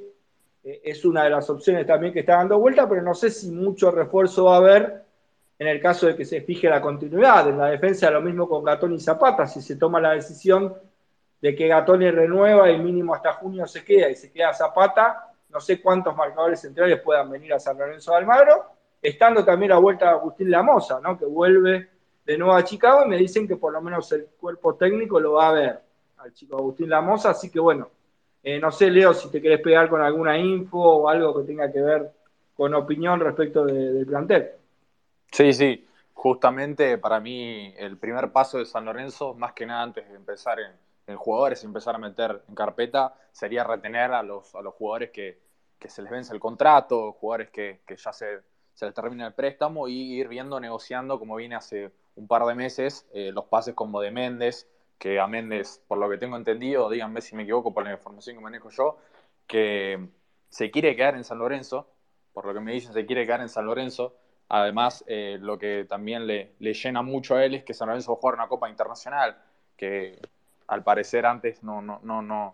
[0.64, 3.52] eh, es una de las opciones también que está dando vuelta, pero no sé si
[3.52, 5.03] mucho refuerzo va a haber
[5.64, 7.48] en el caso de que se fije la continuidad.
[7.48, 10.76] En la defensa lo mismo con Gatón y Zapata, si se toma la decisión
[11.42, 15.62] de que Gatoni renueva y mínimo hasta junio se queda y se queda Zapata, no
[15.62, 18.66] sé cuántos marcadores centrales puedan venir a San Lorenzo de Almagro,
[19.02, 21.18] estando también a vuelta Agustín Lamosa, ¿no?
[21.18, 21.90] que vuelve
[22.26, 25.34] de nuevo a Chicago y me dicen que por lo menos el cuerpo técnico lo
[25.34, 25.80] va a ver
[26.18, 27.90] al chico Agustín Lamosa, así que bueno,
[28.44, 31.72] eh, no sé Leo si te querés pegar con alguna info o algo que tenga
[31.72, 32.12] que ver
[32.54, 34.52] con opinión respecto del plantel.
[35.34, 40.08] Sí, sí, justamente para mí el primer paso de San Lorenzo, más que nada antes
[40.08, 40.72] de empezar en,
[41.08, 45.40] en jugadores empezar a meter en carpeta, sería retener a los, a los jugadores que,
[45.80, 48.42] que se les vence el contrato, jugadores que, que ya se,
[48.76, 52.54] se, les termina el préstamo y ir viendo, negociando, como viene hace un par de
[52.54, 54.70] meses, eh, los pases como de Méndez,
[55.00, 58.36] que a Méndez, por lo que tengo entendido, díganme si me equivoco por la información
[58.38, 58.98] que manejo yo,
[59.48, 60.10] que
[60.50, 61.88] se quiere quedar en San Lorenzo,
[62.34, 64.16] por lo que me dicen, se quiere quedar en San Lorenzo,
[64.56, 68.12] Además, eh, lo que también le, le, llena mucho a él es que San Lorenzo
[68.12, 69.36] va a jugar una Copa Internacional,
[69.76, 70.20] que
[70.68, 72.54] al parecer antes no, no, no, no,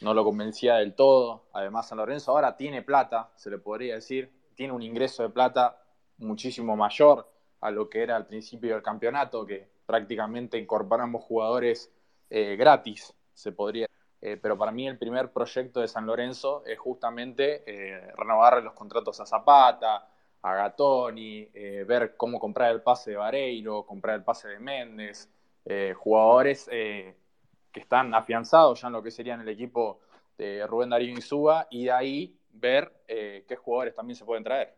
[0.00, 1.44] no lo convencía del todo.
[1.52, 5.80] Además, San Lorenzo ahora tiene plata, se le podría decir, tiene un ingreso de plata
[6.18, 11.92] muchísimo mayor a lo que era al principio del campeonato, que prácticamente incorporamos jugadores
[12.28, 13.86] eh, gratis, se podría
[14.22, 18.74] eh, pero para mí el primer proyecto de San Lorenzo es justamente eh, renovar los
[18.74, 20.08] contratos a Zapata,
[20.42, 25.28] a Gatoni, eh, ver cómo comprar el pase de Vareiro, comprar el pase de Méndez,
[25.64, 27.14] eh, jugadores eh,
[27.70, 30.00] que están afianzados ya en lo que sería en el equipo
[30.38, 34.74] de Rubén Darío Insúa y de ahí ver qué jugadores también se pueden traer.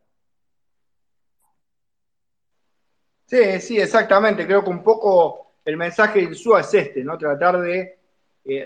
[3.26, 4.44] Sí, sí, exactamente.
[4.44, 7.16] Creo que un poco el mensaje de Insúa es este, ¿no?
[7.16, 7.98] Tratar de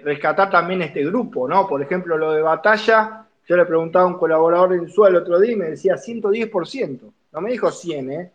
[0.02, 1.68] rescatar también este grupo, ¿no?
[1.68, 5.52] Por ejemplo, lo de batalla yo le preguntaba a un colaborador Insúa el otro día
[5.52, 7.12] y me decía 110%.
[7.32, 8.32] No me dijo 100, ¿eh?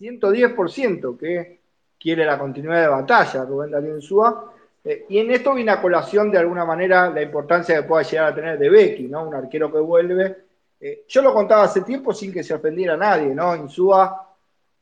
[0.00, 1.60] 110% que
[2.00, 4.52] quiere la continuidad de batalla, Rubén Darío Insúa.
[4.82, 8.32] Eh, y en esto viene a colación de alguna manera la importancia que pueda llegar
[8.32, 9.28] a tener de Becky, ¿no?
[9.28, 10.36] Un arquero que vuelve.
[10.80, 13.54] Eh, yo lo contaba hace tiempo sin que se ofendiera a nadie, ¿no?
[13.56, 14.24] Insúa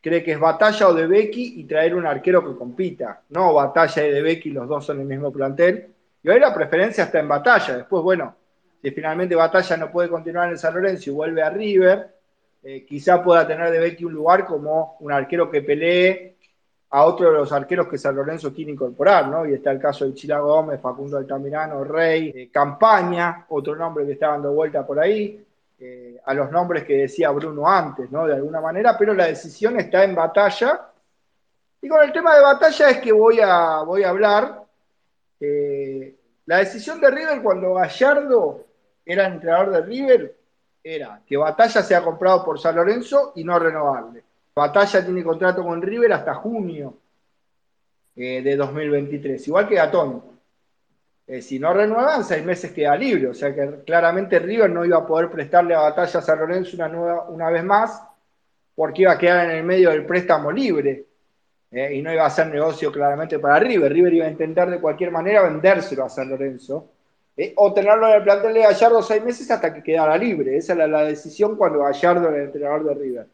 [0.00, 4.04] cree que es batalla o de Becky y traer un arquero que compita, no batalla
[4.04, 5.94] y de Becky, los dos son el mismo plantel.
[6.24, 7.76] Y hoy la preferencia está en batalla.
[7.76, 8.34] Después, bueno,
[8.82, 12.12] si finalmente Batalla no puede continuar en San Lorenzo y vuelve a River,
[12.64, 16.36] eh, quizá pueda tener de Becky un lugar como un arquero que pelee
[16.90, 19.46] a otro de los arqueros que San Lorenzo quiere incorporar, ¿no?
[19.46, 24.12] Y está el caso de Chila Gómez, Facundo Altamirano, Rey, eh, Campaña, otro nombre que
[24.12, 25.42] está dando vuelta por ahí,
[25.78, 28.26] eh, a los nombres que decía Bruno antes, ¿no?
[28.26, 30.88] De alguna manera, pero la decisión está en batalla.
[31.80, 34.60] Y con el tema de batalla es que voy a, voy a hablar.
[36.46, 38.71] la decisión de River cuando Gallardo
[39.04, 40.36] era entrenador de River
[40.82, 44.22] era que Batalla sea comprado por San Lorenzo y no renovarle.
[44.54, 46.94] Batalla tiene contrato con River hasta junio
[48.16, 50.22] eh, de 2023, igual que Gatón.
[51.26, 53.28] Eh, si no renuevan, seis meses queda libre.
[53.28, 56.76] O sea que claramente River no iba a poder prestarle a Batalla a San Lorenzo
[56.76, 58.02] una, nueva, una vez más
[58.74, 61.06] porque iba a quedar en el medio del préstamo libre.
[61.70, 63.90] Eh, y no iba a hacer negocio claramente para River.
[63.90, 66.91] River iba a intentar de cualquier manera vendérselo a San Lorenzo
[67.36, 70.56] eh, o tenerlo en el plantel de Gallardo seis meses hasta que quedara libre.
[70.56, 73.26] Esa era la decisión cuando Gallardo era el entrenador de River.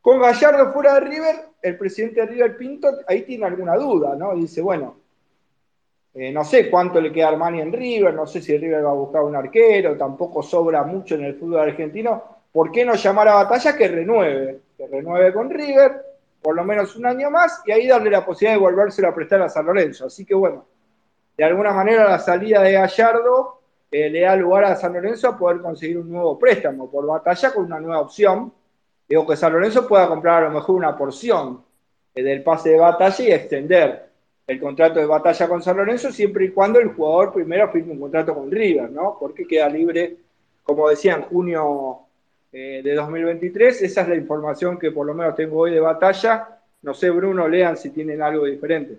[0.00, 4.34] Con Gallardo fuera de River, el presidente de River Pinto ahí tiene alguna duda, ¿no?
[4.34, 4.96] Dice, bueno,
[6.14, 8.90] eh, no sé cuánto le queda a Armani en River, no sé si River va
[8.90, 12.22] a buscar un arquero, tampoco sobra mucho en el fútbol argentino.
[12.52, 14.60] ¿Por qué no llamar a Batalla que renueve?
[14.76, 16.02] Que renueve con River,
[16.40, 19.42] por lo menos un año más, y ahí darle la posibilidad de volvérselo a prestar
[19.42, 20.06] a San Lorenzo.
[20.06, 20.64] Así que bueno,
[21.36, 23.60] de alguna manera la salida de Gallardo
[23.90, 27.52] eh, le da lugar a San Lorenzo a poder conseguir un nuevo préstamo por batalla
[27.52, 28.52] con una nueva opción,
[29.08, 31.62] Digo que San Lorenzo pueda comprar a lo mejor una porción
[32.14, 34.06] eh, del pase de batalla y extender
[34.46, 38.00] el contrato de batalla con San Lorenzo siempre y cuando el jugador primero firme un
[38.00, 39.16] contrato con River, ¿no?
[39.18, 40.16] Porque queda libre,
[40.62, 42.00] como decía, en junio
[42.52, 43.82] eh, de 2023.
[43.82, 46.60] Esa es la información que por lo menos tengo hoy de batalla.
[46.82, 48.98] No sé, Bruno, lean si tienen algo diferente.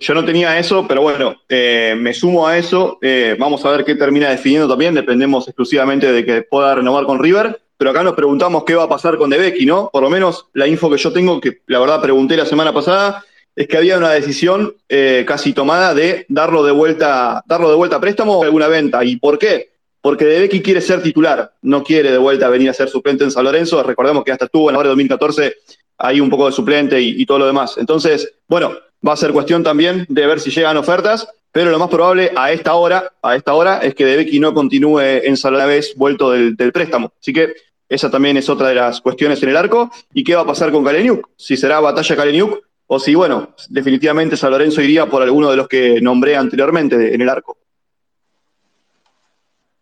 [0.00, 2.98] Yo no tenía eso, pero bueno, eh, me sumo a eso.
[3.02, 4.94] Eh, vamos a ver qué termina definiendo también.
[4.94, 7.60] Dependemos exclusivamente de que pueda renovar con River.
[7.76, 9.90] Pero acá nos preguntamos qué va a pasar con De ¿no?
[9.92, 13.22] Por lo menos la info que yo tengo, que la verdad pregunté la semana pasada,
[13.54, 17.96] es que había una decisión eh, casi tomada de darlo de vuelta, darlo de vuelta
[17.96, 19.04] a préstamo o alguna venta.
[19.04, 19.72] ¿Y por qué?
[20.00, 23.44] Porque De quiere ser titular, no quiere de vuelta venir a ser suplente en San
[23.44, 23.82] Lorenzo.
[23.82, 25.54] Recordemos que hasta estuvo en la hora de 2014
[25.98, 27.76] ahí un poco de suplente y todo lo demás.
[27.76, 28.72] Entonces, bueno,
[29.06, 32.52] Va a ser cuestión también de ver si llegan ofertas, pero lo más probable a
[32.52, 35.36] esta hora, a esta hora, es que De no continúe en
[35.66, 37.12] vez vuelto del, préstamo.
[37.20, 37.54] Así que
[37.88, 39.90] esa también es otra de las cuestiones en el arco.
[40.14, 41.28] ¿Y qué va a pasar con Kaleniuk?
[41.36, 45.68] Si será batalla Kaleniuk o si, bueno, definitivamente San Lorenzo iría por alguno de los
[45.68, 47.58] que nombré anteriormente en el arco.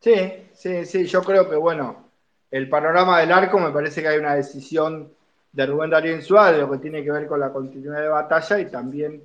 [0.00, 0.14] Sí,
[0.54, 2.08] sí, sí, yo creo que, bueno,
[2.50, 5.12] el panorama del arco me parece que hay una decisión
[5.52, 8.66] de Rubén Darío Suárez, lo que tiene que ver con la continuidad de batalla y
[8.66, 9.22] también...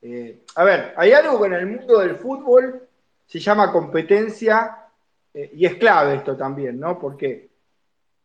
[0.00, 2.82] Eh, a ver, hay algo que en el mundo del fútbol
[3.26, 4.78] se llama competencia
[5.34, 6.98] eh, y es clave esto también, ¿no?
[6.98, 7.48] Porque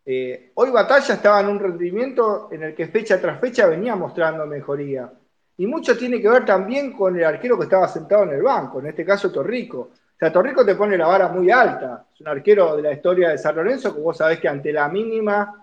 [0.06, 4.46] eh, hoy Batalla estaba en un rendimiento en el que fecha tras fecha venía mostrando
[4.46, 5.12] mejoría.
[5.58, 8.80] Y mucho tiene que ver también con el arquero que estaba sentado en el banco,
[8.80, 9.80] en este caso Torrico.
[9.80, 12.06] O sea, Torrico te pone la vara muy alta.
[12.14, 14.88] Es un arquero de la historia de San Lorenzo que vos sabés que ante la
[14.90, 15.63] mínima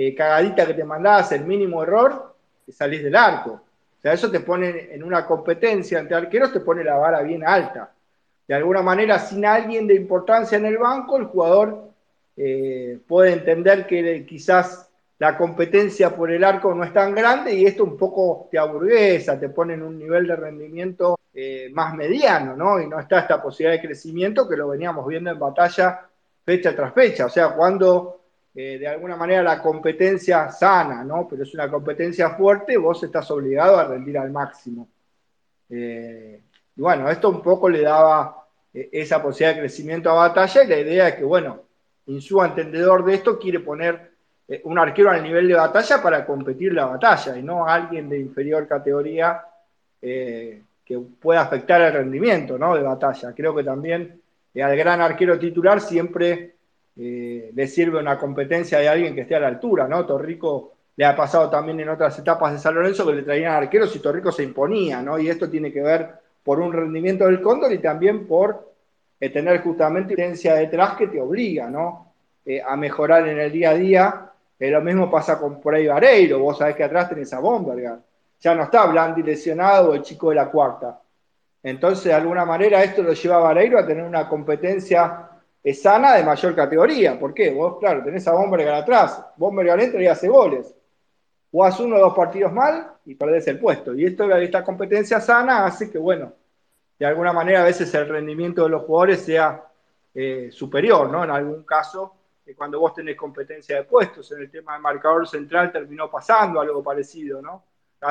[0.00, 2.32] eh, cagadita que te mandabas, el mínimo error,
[2.68, 3.50] y salís del arco.
[3.50, 7.44] O sea, eso te pone en una competencia entre arqueros, te pone la vara bien
[7.44, 7.92] alta.
[8.46, 11.90] De alguna manera, sin alguien de importancia en el banco, el jugador
[12.36, 14.88] eh, puede entender que quizás
[15.18, 19.36] la competencia por el arco no es tan grande y esto un poco te aburguesa,
[19.36, 22.80] te pone en un nivel de rendimiento eh, más mediano, ¿no?
[22.80, 26.06] Y no está esta posibilidad de crecimiento que lo veníamos viendo en batalla
[26.44, 27.26] fecha tras fecha.
[27.26, 28.17] O sea, cuando
[28.60, 31.28] eh, de alguna manera la competencia sana, ¿no?
[31.30, 34.88] Pero es una competencia fuerte, vos estás obligado a rendir al máximo.
[35.70, 36.40] Eh,
[36.74, 40.66] y bueno, esto un poco le daba eh, esa posibilidad de crecimiento a batalla y
[40.66, 41.62] la idea es que, bueno,
[42.18, 44.10] su entendedor de esto, quiere poner
[44.64, 48.66] un arquero al nivel de batalla para competir la batalla y no alguien de inferior
[48.66, 49.40] categoría
[50.00, 52.74] que pueda afectar el rendimiento ¿no?
[52.74, 53.32] de batalla.
[53.36, 54.20] Creo que también
[54.60, 56.57] al gran arquero titular siempre
[57.00, 60.04] eh, le sirve una competencia de alguien que esté a la altura, ¿no?
[60.04, 63.94] Torrico le ha pasado también en otras etapas de San Lorenzo que le traían arqueros
[63.94, 65.16] y Torrico se imponía, ¿no?
[65.16, 66.10] Y esto tiene que ver
[66.42, 68.72] por un rendimiento del Cóndor y también por
[69.20, 72.14] eh, tener justamente competencia detrás que te obliga, ¿no?
[72.44, 74.30] Eh, a mejorar en el día a día.
[74.58, 77.98] lo mismo pasa con por ahí Vareiro, vos sabés que atrás tenés a Bomberger.
[78.40, 81.00] Ya no está Blandi lesionado el chico de la cuarta.
[81.62, 85.27] Entonces, de alguna manera, esto lo lleva a Vareiro a tener una competencia
[85.68, 87.18] es sana de mayor categoría.
[87.18, 87.50] ¿Por qué?
[87.50, 90.74] Vos, claro, tenés a Bomberger atrás, Bomberger entra y hace goles.
[91.50, 93.94] Jugás uno o dos partidos mal y perdés el puesto.
[93.94, 96.32] Y esto, esta competencia sana hace que, bueno,
[96.98, 99.64] de alguna manera a veces el rendimiento de los jugadores sea
[100.14, 101.24] eh, superior, ¿no?
[101.24, 102.14] En algún caso,
[102.44, 106.60] eh, cuando vos tenés competencia de puestos, en el tema del marcador central terminó pasando
[106.60, 107.64] algo parecido, ¿no?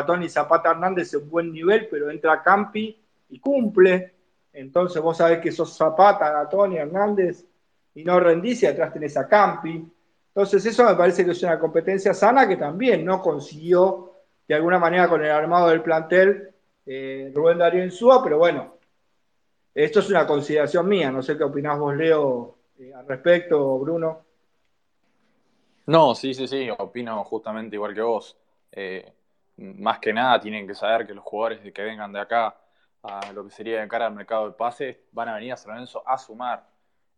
[0.05, 2.99] Tony Zapata Hernández en buen nivel, pero entra Campi
[3.29, 4.15] y cumple.
[4.57, 7.45] Entonces vos sabés que sos Zapata, Gatoni, Hernández,
[7.93, 9.87] y no rendís y atrás tenés a Campi.
[10.29, 14.13] Entonces eso me parece que es una competencia sana que también no consiguió
[14.47, 16.55] de alguna manera con el armado del plantel
[16.87, 18.77] eh, Rubén Darío Insúa, pero bueno,
[19.75, 24.25] esto es una consideración mía, no sé qué opinás vos, Leo, eh, al respecto, Bruno.
[25.85, 28.35] No, sí, sí, sí, opino justamente igual que vos.
[28.71, 29.13] Eh,
[29.57, 32.55] más que nada tienen que saber que los jugadores que vengan de acá
[33.03, 35.71] a lo que sería de cara al mercado de pases, van a venir a San
[35.71, 36.67] Lorenzo a sumar.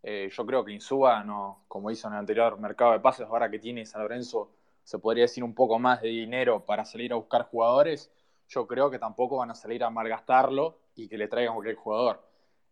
[0.02, 3.50] Eh, yo creo que Insúa, no, como hizo en el anterior mercado de pases, ahora
[3.50, 4.52] que tiene San Lorenzo,
[4.84, 8.12] se podría decir un poco más de dinero para salir a buscar jugadores,
[8.48, 12.24] yo creo que tampoco van a salir a malgastarlo y que le traigan cualquier jugador.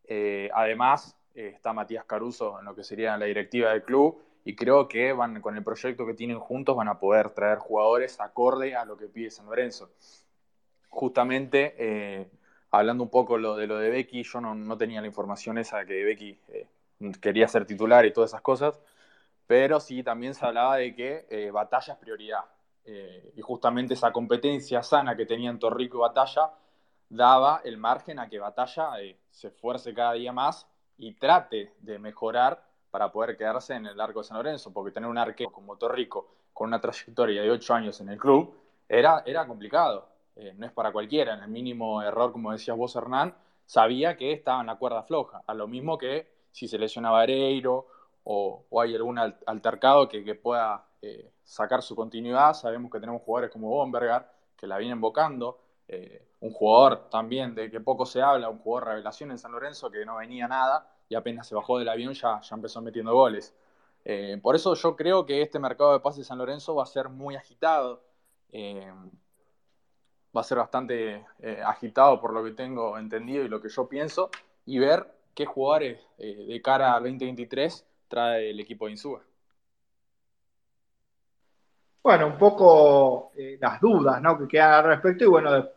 [0.05, 4.55] Eh, además, eh, está Matías Caruso en lo que sería la directiva del club y
[4.55, 8.75] creo que van con el proyecto que tienen juntos van a poder traer jugadores acorde
[8.75, 9.91] a lo que pide San Lorenzo.
[10.89, 12.31] Justamente
[12.71, 16.03] hablando un poco de lo de Becky, yo no, tenía la información esa de que
[16.03, 16.67] Becky eh,
[17.21, 18.79] quería ser titular y todas esas cosas,
[19.45, 22.45] pero sí también se hablaba de que eh, Batalla es prioridad.
[22.85, 26.51] Eh, y justamente esa competencia sana que tenían Torrico y Batalla
[27.09, 28.91] daba el margen a que Batalla
[29.29, 34.19] se esfuerce cada día más y trate de mejorar para poder quedarse en el arco
[34.19, 37.99] de San Lorenzo, porque tener un arquero como Torrico con una trayectoria de ocho años
[38.01, 38.55] en el club
[38.87, 40.07] era, era complicado.
[40.37, 41.33] Eh, no es para cualquiera.
[41.33, 43.35] En el mínimo error, como decías vos, Hernán,
[43.65, 45.41] sabía que estaba en la cuerda floja.
[45.47, 47.87] A lo mismo que si se lesiona Vareiro
[48.23, 52.53] o, o hay algún altercado que, pueda eh, sacar su continuidad.
[52.53, 55.59] Sabemos que tenemos jugadores como Bombergar que la vienen invocando.
[55.87, 59.89] Eh, un jugador también de que poco se habla, un jugador revelación en San Lorenzo
[59.89, 63.55] que no venía nada y apenas se bajó del avión ya, empezó metiendo goles.
[64.41, 67.09] Por eso yo creo que este mercado de pases de San Lorenzo va a ser
[67.09, 68.03] muy agitado.
[70.37, 71.25] Va a ser bastante
[71.65, 74.29] agitado por lo que tengo entendido y lo que yo pienso
[74.65, 79.21] y ver qué jugadores de cara al 2023 trae el equipo de Insúa.
[82.07, 84.37] Bueno, un poco eh, las dudas ¿no?
[84.37, 85.67] que quedan al respecto y bueno,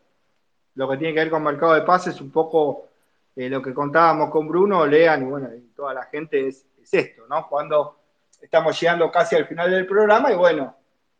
[0.77, 2.87] lo que tiene que ver con mercado de pases, un poco
[3.35, 7.49] eh, lo que contábamos con Bruno, Lean y bueno, toda la gente es, esto, ¿no?
[7.49, 7.97] Cuando
[8.41, 10.77] estamos llegando casi al final del programa y bueno,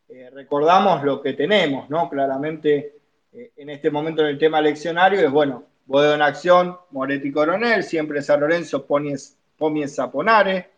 [0.09, 2.09] eh, recordamos lo que tenemos, ¿no?
[2.09, 3.00] Claramente
[3.33, 8.23] en este momento en el tema leccionario es bueno, Bodeo en acción, Moretti Coronel, siempre
[8.23, 9.37] San Lorenzo, Pomies,
[9.95, 10.71] Zaponare,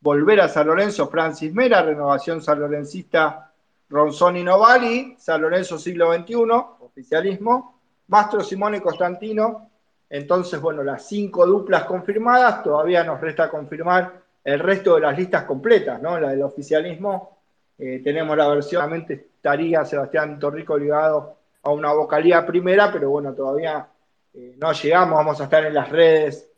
[0.00, 3.52] volver a San Lorenzo, Francis Mera, renovación sanlorencista
[3.88, 6.34] Ronzoni Novali, San Lorenzo siglo XXI,
[6.80, 9.70] oficialismo, Mastro Simone Constantino.
[10.08, 15.44] Entonces, bueno, las cinco duplas confirmadas, todavía nos resta confirmar el resto de las listas
[15.44, 16.18] completas, ¿no?
[16.18, 17.38] La del oficialismo,
[17.78, 23.86] eh, tenemos la versión, estaría Sebastián Torrico ligado a una vocalía primera, pero bueno, todavía
[24.34, 26.48] eh, no llegamos, vamos a estar en las redes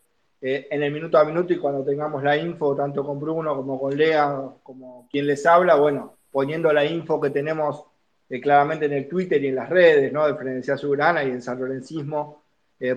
[0.41, 3.81] eh, en el minuto a minuto y cuando tengamos la info, tanto con Bruno como
[3.81, 7.85] con Lea, como quien les habla, bueno, poniendo la info que tenemos
[8.29, 10.27] eh, claramente en el Twitter y en las redes, ¿no?
[10.27, 12.43] De Frenesia Soberana y en San Lorencismo.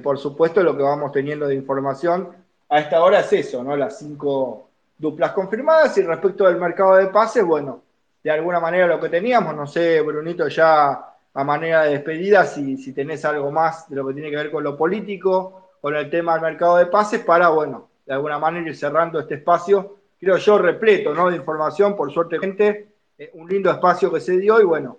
[0.01, 2.30] Por supuesto, lo que vamos teniendo de información
[2.70, 3.78] a esta hora es eso, ¿no?
[3.78, 7.84] Las cinco duplas confirmadas y respecto del mercado de pases, bueno,
[8.24, 12.78] de alguna manera lo que teníamos, no sé, Brunito, ya a manera de despedida, si,
[12.78, 16.10] si tenés algo más de lo que tiene que ver con lo político, con el
[16.10, 20.38] tema del mercado de pases, para, bueno, de alguna manera ir cerrando este espacio, creo
[20.38, 21.30] yo, repleto, ¿no?
[21.30, 24.98] De información, por suerte, gente, eh, un lindo espacio que se dio y bueno,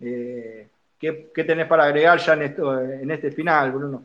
[0.00, 0.68] eh,
[0.98, 4.04] ¿qué, tenés para agregar ya en, esto, en este final, Bruno?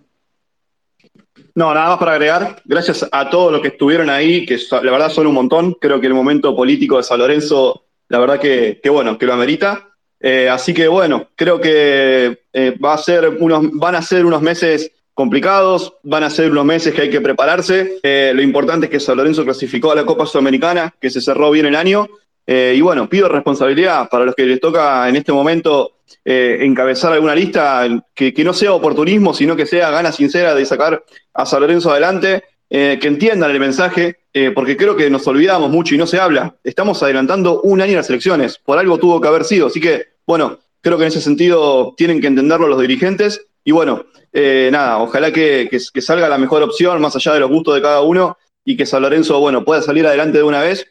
[1.56, 2.62] No, nada más para agregar.
[2.66, 5.74] Gracias a todos los que estuvieron ahí, que la verdad son un montón.
[5.74, 9.91] Creo que el momento político de San Lorenzo, la verdad que, bueno, que lo amerita.
[10.22, 12.40] Eh, así que bueno, creo que
[12.84, 16.94] va a ser unos, van a ser unos meses complicados, van a ser unos meses
[16.94, 18.00] que hay que prepararse.
[18.04, 21.66] lo importante es que San Lorenzo clasificó a la Copa Sudamericana, que se cerró bien
[21.66, 22.08] el año,
[22.48, 27.14] eh, y bueno, pido responsabilidad para los que les toca en este momento eh, encabezar
[27.14, 31.04] alguna lista que, no sea oportunismo, sino que sea gana sincera de sacar
[31.34, 34.18] a San Lorenzo adelante, eh, que entiendan el mensaje,
[34.56, 36.56] porque creo que nos olvidamos mucho y no se habla.
[36.64, 39.68] Estamos adelantando un año las elecciones, por algo tuvo que haber sido.
[39.68, 43.46] Así que, bueno, creo que en ese sentido tienen que entenderlo los dirigentes.
[43.64, 47.76] Y bueno, nada, ojalá que, que salga la mejor opción, más allá de los gustos
[47.76, 50.88] de cada uno, y que San Lorenzo, bueno, pueda salir adelante de una vez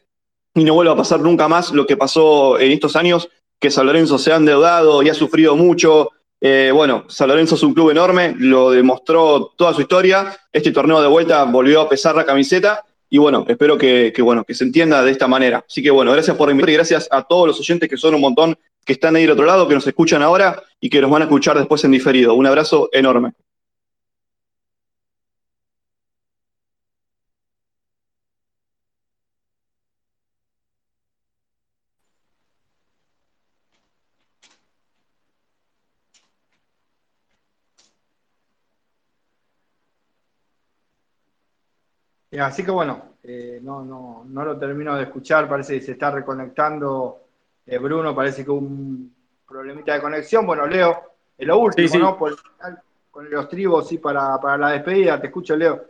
[0.55, 3.29] y no vuelva a pasar nunca más lo que pasó en estos años,
[3.59, 6.11] que San Lorenzo se ha endeudado y ha sufrido mucho.
[6.41, 10.37] Eh, bueno, San Lorenzo es un club enorme, lo demostró toda su historia.
[10.53, 14.55] Este torneo de vuelta volvió a pesar la camiseta y bueno, espero que, bueno, que
[14.55, 15.65] se entienda de esta manera.
[15.69, 18.21] Así que bueno, gracias por invitar y gracias a todos los oyentes que son un
[18.21, 21.23] montón, que están ahí del otro lado, que nos escuchan ahora y que nos van
[21.23, 22.35] a escuchar después en diferido.
[22.35, 23.33] Un abrazo enorme.
[42.39, 46.11] Así que bueno, eh, no, no, no, lo termino de escuchar, parece que se está
[46.11, 47.25] reconectando
[47.67, 49.15] eh, Bruno, parece que un
[49.47, 50.47] problemita de conexión.
[50.47, 52.19] Bueno, Leo, lo último, ¿no?
[53.11, 55.21] con los tribos, sí, para, la despedida.
[55.21, 55.85] Te escucho, Leo.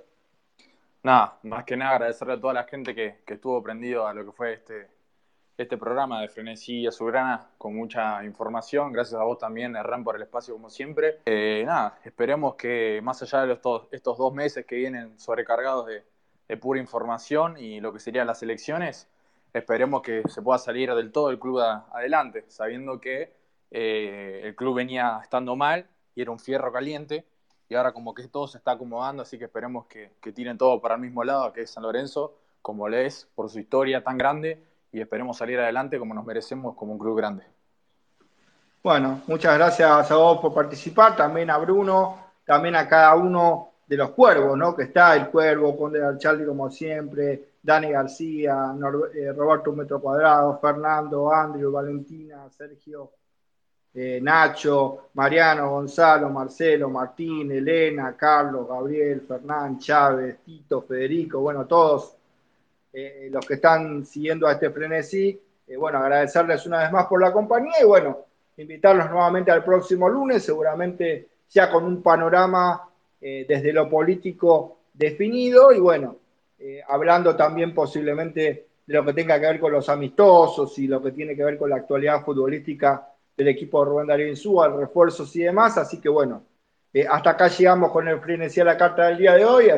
[1.02, 4.32] Nada, más que nada agradecerle a toda la gente que, estuvo prendido a lo que
[4.32, 4.88] fue este,
[5.56, 8.92] este programa de Frenesí a su grana con mucha información.
[8.92, 11.20] Gracias a vos también, Hernán, por el espacio como siempre.
[11.64, 13.52] nada, esperemos que más allá de
[13.92, 16.04] estos dos meses que vienen sobrecargados de,
[16.50, 19.08] de pura información y lo que serían las elecciones,
[19.52, 23.32] esperemos que se pueda salir del todo el club adelante, sabiendo que
[23.70, 25.86] eh, el club venía estando mal
[26.16, 27.24] y era un fierro caliente
[27.68, 30.96] y ahora como que todo se está acomodando, así que esperemos que, tiren todo para
[30.96, 34.60] el mismo lado, que es San Lorenzo, como le es por su historia tan grande
[34.90, 37.44] y esperemos salir adelante como nos merecemos como un club grande.
[38.82, 43.96] Bueno, muchas gracias a vos por participar, también a Bruno, también a cada uno de
[43.96, 44.76] los cuervos, ¿no?
[44.76, 48.72] Que está el cuervo, Conde Charlie como siempre, Dani García,
[49.12, 53.10] eh, Roberto Metro Cuadrado, Fernando, Andrew, Valentina, Sergio,
[53.92, 62.14] eh, Nacho, Mariano, Gonzalo, Marcelo, Martín, Elena, Carlos, Gabriel, Fernán, Chávez, Tito, Federico, bueno, todos
[62.92, 65.42] eh, los que están siguiendo a este frenesí.
[65.76, 68.18] bueno, agradecerles una vez más por la compañía y bueno,
[68.56, 72.86] invitarlos nuevamente al próximo lunes, seguramente ya con un panorama
[73.20, 76.16] desde lo político definido y bueno,
[76.62, 81.02] eh, hablando también posiblemente de lo que tenga que ver con los amistosos y lo
[81.02, 85.34] que tiene que ver con la actualidad futbolística del equipo de Rubén Darío Insúa, refuerzos
[85.36, 85.78] y demás.
[85.78, 86.42] Así que bueno,
[86.92, 89.70] eh, hasta acá llegamos con el frenesí a la carta del día de hoy.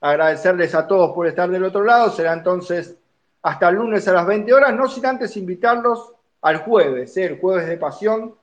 [0.00, 2.10] agradecerles a todos por estar del otro lado.
[2.10, 2.96] Será entonces
[3.42, 7.40] hasta el lunes a las 20 horas, no sin antes invitarlos al jueves, eh, el
[7.40, 8.34] jueves de pasión,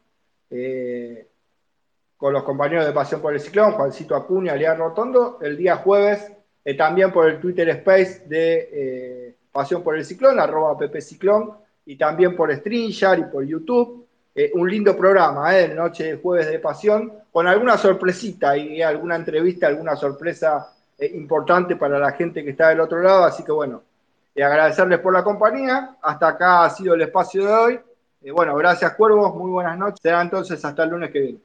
[2.18, 6.32] con los compañeros de Pasión por el Ciclón, Juancito Acuña, León Rotondo, el día jueves
[6.68, 11.52] eh, también por el Twitter Space de eh, Pasión por el Ciclón, arroba Pepe Ciclón,
[11.86, 14.08] y también por StreamYard y por YouTube.
[14.34, 15.74] Eh, un lindo programa, ¿eh?
[15.74, 20.72] Noche de Jueves de Pasión, con alguna sorpresita y alguna entrevista, alguna sorpresa
[21.14, 23.24] importante para la gente que está del otro lado.
[23.26, 23.84] Así que bueno,
[24.36, 25.96] agradecerles por la compañía.
[26.02, 27.80] Hasta acá ha sido el espacio de hoy.
[28.34, 30.00] bueno, gracias Cuervos, muy buenas noches.
[30.02, 31.45] Será entonces hasta el lunes que viene.